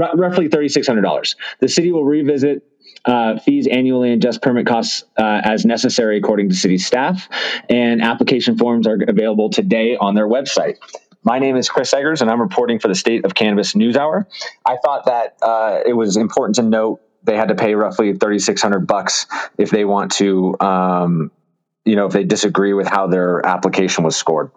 [0.00, 1.36] r- roughly $3,600.
[1.60, 2.62] The city will revisit
[3.04, 7.28] uh, fees annually and just permit costs uh, as necessary according to city staff.
[7.68, 10.76] And application forms are available today on their website.
[11.24, 14.28] My name is Chris Eggers, and I'm reporting for the State of Cannabis News Hour.
[14.64, 18.86] I thought that uh, it was important to note they had to pay roughly 3,600
[18.86, 19.26] bucks
[19.58, 21.30] if they want to, um,
[21.84, 24.50] you know, if they disagree with how their application was scored.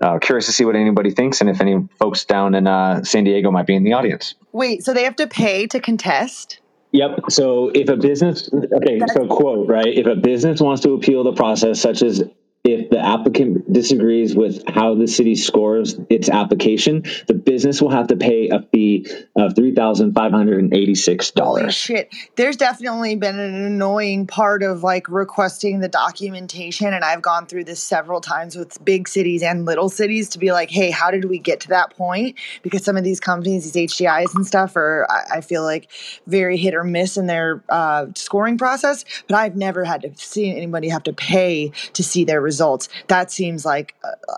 [0.00, 3.24] Uh, curious to see what anybody thinks and if any folks down in uh, San
[3.24, 4.34] Diego might be in the audience.
[4.52, 6.60] Wait, so they have to pay to contest?
[6.92, 7.30] Yep.
[7.30, 9.86] So if a business, okay, so quote, right?
[9.86, 12.22] If a business wants to appeal the process, such as
[12.64, 18.08] if the applicant disagrees with how the city scores its application, the business will have
[18.08, 19.06] to pay a fee
[19.36, 21.74] of three thousand five hundred and eighty-six dollars.
[21.74, 22.12] shit.
[22.36, 26.92] There's definitely been an annoying part of like requesting the documentation.
[26.92, 30.52] And I've gone through this several times with big cities and little cities to be
[30.52, 32.36] like, hey, how did we get to that point?
[32.62, 35.90] Because some of these companies, these HDIs and stuff, are, I I feel like,
[36.26, 39.04] very hit or miss in their uh, scoring process.
[39.28, 42.88] But I've never had to see anybody have to pay to see their results.
[43.08, 43.94] That seems like.
[44.02, 44.34] Uh,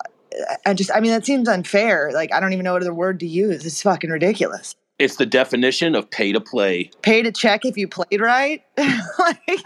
[0.64, 2.12] I just, I mean, that seems unfair.
[2.14, 3.66] Like, I don't even know what other word to use.
[3.66, 4.76] It's fucking ridiculous.
[4.98, 6.90] It's the definition of pay to play.
[7.02, 8.62] Pay to check if you played right.
[9.18, 9.60] like,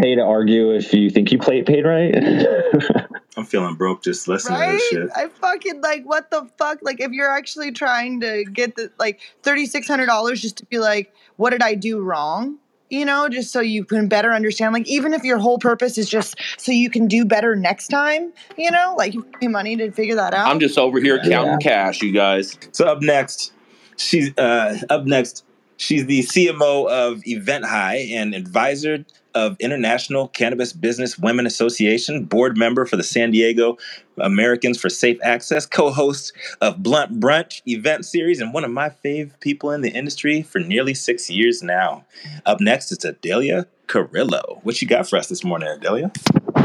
[0.00, 2.14] Pay to argue if you think you played paid right.
[3.36, 5.08] I'm feeling broke just listening to this shit.
[5.14, 6.78] I fucking like what the fuck?
[6.82, 10.66] Like if you're actually trying to get the like thirty six hundred dollars just to
[10.66, 12.58] be like, what did I do wrong?
[12.92, 14.74] You know, just so you can better understand.
[14.74, 18.34] Like even if your whole purpose is just so you can do better next time,
[18.58, 20.46] you know, like you pay money to figure that out.
[20.46, 22.58] I'm just over here counting cash, you guys.
[22.72, 23.54] So up next,
[23.96, 25.42] she's uh, up next.
[25.78, 32.56] She's the CMO of Event High and advisor of International Cannabis Business Women Association, board
[32.56, 33.76] member for the San Diego
[34.18, 39.38] Americans for Safe Access, co-host of Blunt Brunch event series, and one of my fave
[39.40, 42.04] people in the industry for nearly six years now.
[42.46, 44.60] Up next, it's Adelia Carrillo.
[44.62, 46.10] What you got for us this morning, Adelia?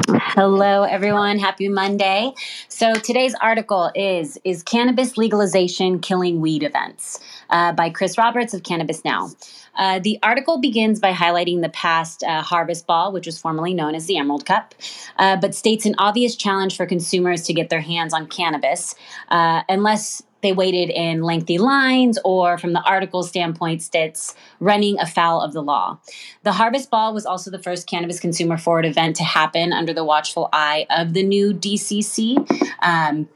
[0.07, 1.38] Hello, everyone.
[1.39, 2.32] Happy Monday.
[2.69, 7.19] So, today's article is Is Cannabis Legalization Killing Weed Events?
[7.49, 9.32] Uh, by Chris Roberts of Cannabis Now.
[9.75, 13.93] Uh, the article begins by highlighting the past uh, Harvest Ball, which was formerly known
[13.93, 14.73] as the Emerald Cup,
[15.17, 18.95] uh, but states an obvious challenge for consumers to get their hands on cannabis
[19.30, 25.41] uh, unless they waited in lengthy lines or from the article standpoint it's running afoul
[25.41, 26.00] of the law.
[26.43, 30.06] The harvest ball was also the first cannabis consumer forward event to happen under the
[30.06, 32.38] watchful eye of the new dcc
[32.82, 33.28] um,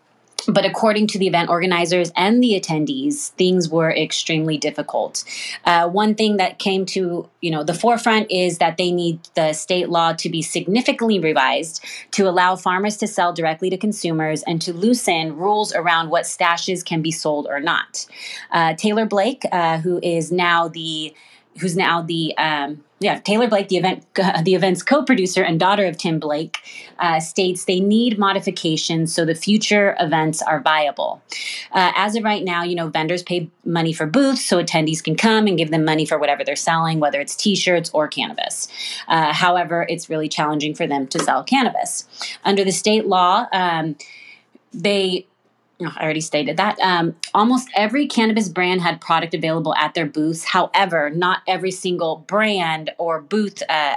[0.48, 5.24] but according to the event organizers and the attendees things were extremely difficult.
[5.66, 9.54] Uh, one thing that came to you know the forefront is that they need the
[9.54, 14.62] state law to be significantly revised to allow farmers to sell directly to consumers and
[14.62, 18.06] to loosen rules around what stashes can be sold or not.
[18.52, 21.14] Uh, taylor blake uh, who is now the
[21.60, 24.06] who's now the um, yeah Taylor Blake, the event
[24.44, 26.60] the event's co-producer and daughter of Tim Blake,
[27.00, 31.22] uh, states they need modifications so the future events are viable.
[31.72, 35.16] Uh, as of right now, you know vendors pay money for booths so attendees can
[35.16, 38.68] come and give them money for whatever they're selling, whether it's T-shirts or cannabis.
[39.08, 42.08] Uh, however, it's really challenging for them to sell cannabis
[42.44, 43.48] under the state law.
[43.52, 43.96] Um,
[44.74, 45.28] they
[45.84, 46.80] Oh, I already stated that.
[46.80, 50.44] Um, almost every cannabis brand had product available at their booths.
[50.44, 53.96] However, not every single brand or booth uh,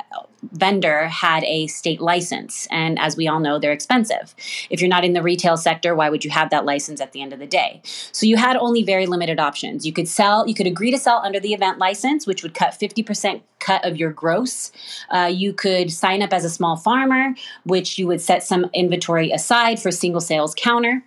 [0.52, 2.66] vendor had a state license.
[2.70, 4.34] And as we all know, they're expensive.
[4.70, 7.22] If you're not in the retail sector, why would you have that license at the
[7.22, 7.80] end of the day?
[8.12, 9.86] So you had only very limited options.
[9.86, 12.70] You could sell, you could agree to sell under the event license, which would cut
[12.72, 14.70] 50% cut of your gross.
[15.10, 17.34] Uh, you could sign up as a small farmer,
[17.64, 21.02] which you would set some inventory aside for single sales counter.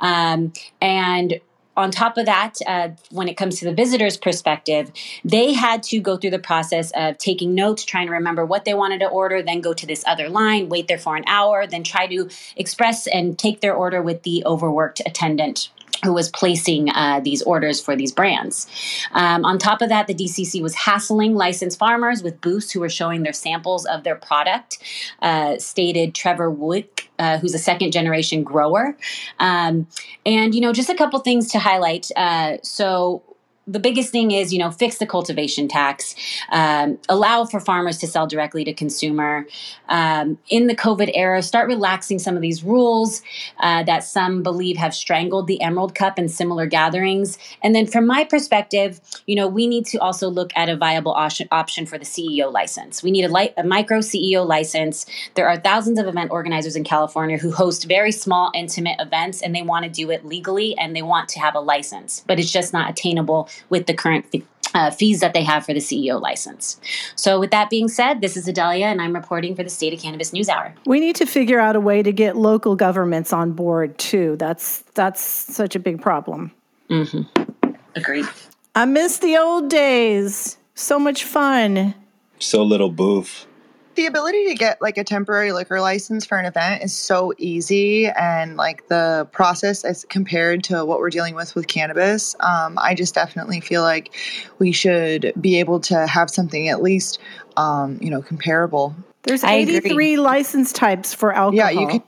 [0.00, 1.40] Um, and
[1.80, 4.92] on top of that, uh, when it comes to the visitor's perspective,
[5.24, 8.74] they had to go through the process of taking notes, trying to remember what they
[8.74, 11.82] wanted to order, then go to this other line, wait there for an hour, then
[11.82, 15.70] try to express and take their order with the overworked attendant
[16.02, 18.66] who was placing uh, these orders for these brands.
[19.12, 22.88] Um, on top of that, the DCC was hassling licensed farmers with booths who were
[22.88, 24.78] showing their samples of their product,
[25.22, 28.96] uh, stated Trevor Wick, uh, who's a second generation grower.
[29.38, 29.86] Um,
[30.24, 32.10] and, you know, just a couple things to highlight.
[32.16, 33.22] Uh, so,
[33.70, 36.16] the biggest thing is, you know, fix the cultivation tax,
[36.50, 39.46] um, allow for farmers to sell directly to consumer.
[39.88, 43.22] Um, in the COVID era, start relaxing some of these rules
[43.60, 47.38] uh, that some believe have strangled the Emerald Cup and similar gatherings.
[47.62, 51.12] And then, from my perspective, you know, we need to also look at a viable
[51.12, 51.46] option,
[51.86, 53.02] for the CEO license.
[53.02, 55.06] We need a, li- a micro CEO license.
[55.34, 59.54] There are thousands of event organizers in California who host very small, intimate events, and
[59.54, 62.50] they want to do it legally and they want to have a license, but it's
[62.50, 64.44] just not attainable with the current fee-
[64.74, 66.80] uh, fees that they have for the CEO license.
[67.16, 70.00] So, with that being said, this is Adelia, and I'm reporting for the State of
[70.00, 70.74] Cannabis News Hour.
[70.86, 74.36] We need to figure out a way to get local governments on board too.
[74.36, 76.52] That's that's such a big problem.
[76.88, 77.72] Mm-hmm.
[77.96, 78.26] Agreed.
[78.74, 80.56] I miss the old days.
[80.74, 81.94] So much fun.
[82.38, 83.46] So little booth.
[83.94, 88.06] The ability to get like a temporary liquor license for an event is so easy
[88.08, 92.94] and like the process as compared to what we're dealing with with cannabis um, i
[92.94, 94.14] just definitely feel like
[94.58, 97.18] we should be able to have something at least
[97.56, 101.54] um, you know comparable There's 83 license types for alcohol.
[101.54, 102.02] yeah you can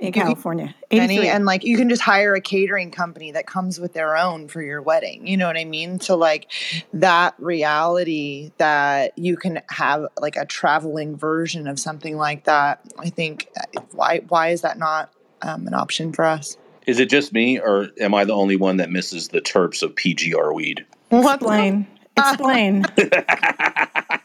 [0.00, 0.74] in California.
[0.90, 4.48] Any, and like you can just hire a catering company that comes with their own
[4.48, 5.26] for your wedding.
[5.26, 6.00] You know what I mean?
[6.00, 6.50] So like
[6.94, 12.80] that reality that you can have like a traveling version of something like that.
[12.98, 16.56] I think uh, why why is that not um, an option for us?
[16.86, 19.94] Is it just me, or am I the only one that misses the terps of
[19.94, 20.84] PGR weed?
[21.10, 21.86] Explain.
[22.16, 22.84] Explain.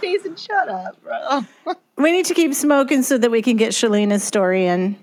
[0.00, 1.74] Jason, shut up, bro.
[1.96, 4.96] we need to keep smoking so that we can get Shalina's story in.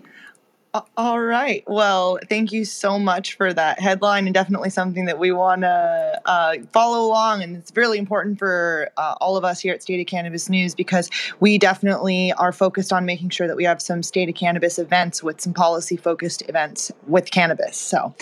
[0.96, 1.64] All right.
[1.66, 6.22] Well, thank you so much for that headline, and definitely something that we want to
[6.26, 7.42] uh, follow along.
[7.42, 10.76] And it's really important for uh, all of us here at State of Cannabis News
[10.76, 11.10] because
[11.40, 15.24] we definitely are focused on making sure that we have some State of Cannabis events
[15.24, 17.78] with some policy focused events with cannabis.
[17.78, 18.14] So,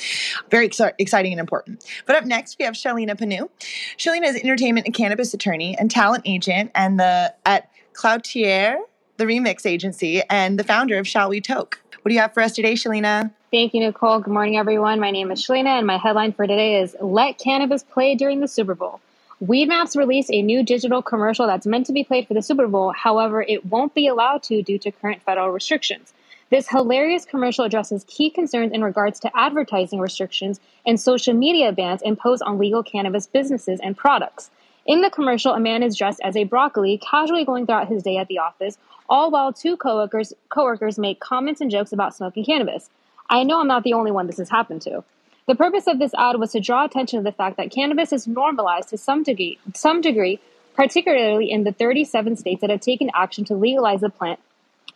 [0.52, 1.84] very exci- exciting and important.
[2.06, 3.50] But up next, we have Shalina Pannu.
[3.98, 8.78] Shalina is entertainment and cannabis attorney and talent agent, and the at Cloutier,
[9.18, 11.80] the remix agency, and the founder of Shall We Toke.
[12.06, 13.32] What do you have for us today, Shalina?
[13.50, 14.24] Thank you, Nichole.
[14.24, 15.00] Good morning, everyone.
[15.00, 18.48] My name is Shalina, and my headline for today is Let Cannabis Play During the
[18.48, 19.00] Super Bowl.
[19.44, 22.92] Weedmaps released a new digital commercial that's meant to be played for the Super Bowl.
[22.92, 26.14] However, it won't be allowed to due to current federal restrictions.
[26.52, 32.04] This hilarious commercial addresses key concerns in regards to advertising restrictions and social media bans
[32.04, 34.52] imposed on legal cannabis businesses and products.
[34.86, 38.18] In the commercial, a man is dressed as a broccoli, casually going throughout his day
[38.18, 38.78] at the office,
[39.10, 42.90] all while two coworkers coworkers make comments and jokes about smoking cannabis.
[43.28, 45.04] I know I'm not the only one this has happened to.
[45.48, 48.28] The purpose of this ad was to draw attention to the fact that cannabis is
[48.28, 50.40] normalized to some degree, some degree,
[50.76, 54.40] particularly in the 37 states that have taken action to legalize the plant.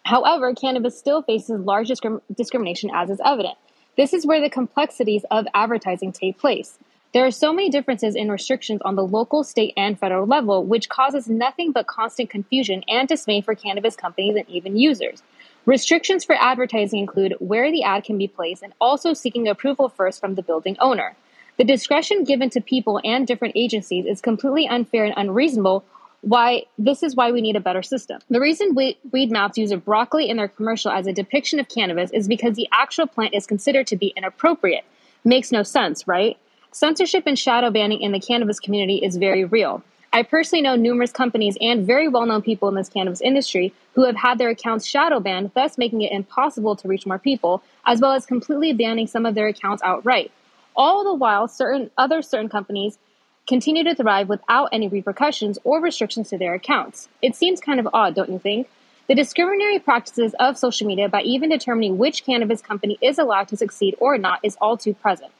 [0.05, 3.57] However, cannabis still faces large discrim- discrimination, as is evident.
[3.97, 6.77] This is where the complexities of advertising take place.
[7.11, 10.89] There are so many differences in restrictions on the local, state, and federal level, which
[10.89, 15.23] causes nothing but constant confusion and dismay for cannabis companies and even users.
[15.65, 20.19] Restrictions for advertising include where the ad can be placed and also seeking approval first
[20.19, 21.15] from the building owner.
[21.57, 25.83] The discretion given to people and different agencies is completely unfair and unreasonable.
[26.21, 28.21] Why this is why we need a better system.
[28.29, 32.11] The reason we- Weedmaps use a broccoli in their commercial as a depiction of cannabis
[32.11, 34.83] is because the actual plant is considered to be inappropriate.
[35.23, 36.37] Makes no sense, right?
[36.71, 39.81] Censorship and shadow banning in the cannabis community is very real.
[40.13, 44.05] I personally know numerous companies and very well known people in this cannabis industry who
[44.05, 47.99] have had their accounts shadow banned, thus making it impossible to reach more people, as
[47.99, 50.31] well as completely banning some of their accounts outright.
[50.75, 52.99] All the while, certain other certain companies
[53.47, 57.09] continue to thrive without any repercussions or restrictions to their accounts.
[57.23, 58.69] It seems kind of odd, don't you think?
[59.07, 63.57] The discriminatory practices of social media by even determining which cannabis company is allowed to
[63.57, 65.31] succeed or not is all too present.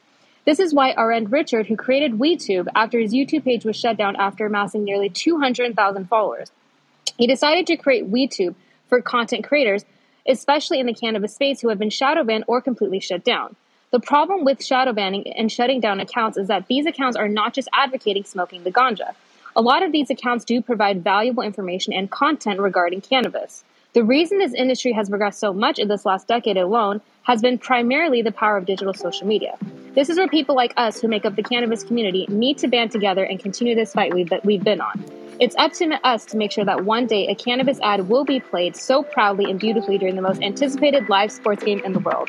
[0.46, 4.16] This is why our Richard, who created WeedTube after his YouTube page was shut down
[4.16, 6.50] after amassing nearly 200,000 followers,
[7.18, 8.54] he decided to create WeedTube
[8.88, 9.84] for content creators,
[10.26, 13.54] especially in the cannabis space, who have been shadow banned or completely shut down.
[13.90, 17.52] The problem with shadow banning and shutting down accounts is that these accounts are not
[17.52, 19.14] just advocating smoking the ganja.
[19.56, 23.64] A lot of these accounts do provide valuable information and content regarding cannabis.
[23.92, 27.58] The reason this industry has progressed so much in this last decade alone has been
[27.58, 29.58] primarily the power of digital social media.
[29.96, 32.92] This is where people like us who make up the cannabis community need to band
[32.92, 35.04] together and continue this fight we've, we've been on.
[35.40, 38.40] It's up to us to make sure that one day a cannabis ad will be
[38.40, 42.28] played so proudly and beautifully during the most anticipated live sports game in the world.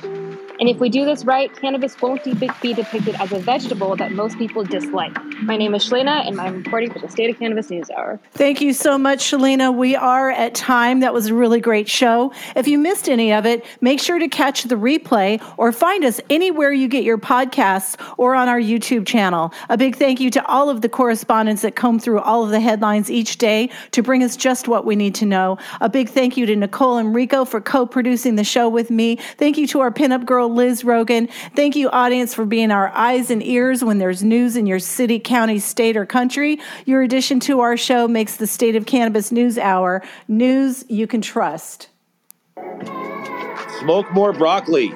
[0.61, 4.37] And if we do this right, cannabis won't be depicted as a vegetable that most
[4.37, 5.11] people dislike.
[5.41, 8.19] My name is Shalina, and I'm reporting for the State of Cannabis News Hour.
[8.33, 9.75] Thank you so much, Shalina.
[9.75, 10.99] We are at time.
[10.99, 12.31] That was a really great show.
[12.55, 16.21] If you missed any of it, make sure to catch the replay or find us
[16.29, 19.51] anywhere you get your podcasts or on our YouTube channel.
[19.67, 22.59] A big thank you to all of the correspondents that comb through all of the
[23.09, 25.57] each day to bring us just what we need to know.
[25.79, 29.15] A big thank you to Nichole and Rico for co producing the show with me.
[29.37, 31.27] Thank you to our pinup girl, Liz Rogan.
[31.55, 35.19] Thank you, audience, for being our eyes and ears when there's news in your city,
[35.19, 36.59] county, state, or country.
[36.85, 41.21] Your addition to our show makes the State of Cannabis News Hour news you can
[41.21, 41.89] trust.
[43.79, 44.93] Smoke more broccoli.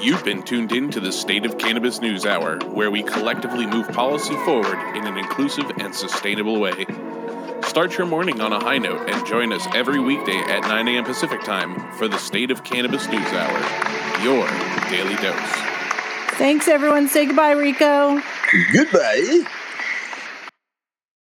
[0.00, 3.88] You've been tuned in to the State of Cannabis News Hour, where we collectively move
[3.88, 6.86] policy forward in an inclusive and sustainable way.
[7.66, 11.04] Start your morning on a high note and join us every weekday at 9 a.m.
[11.04, 14.46] Pacific Time for the State of Cannabis News Hour, your
[14.88, 15.68] daily dose.
[16.38, 17.08] Thanks, everyone.
[17.08, 18.20] Say goodbye, Rico.
[18.72, 19.42] Goodbye.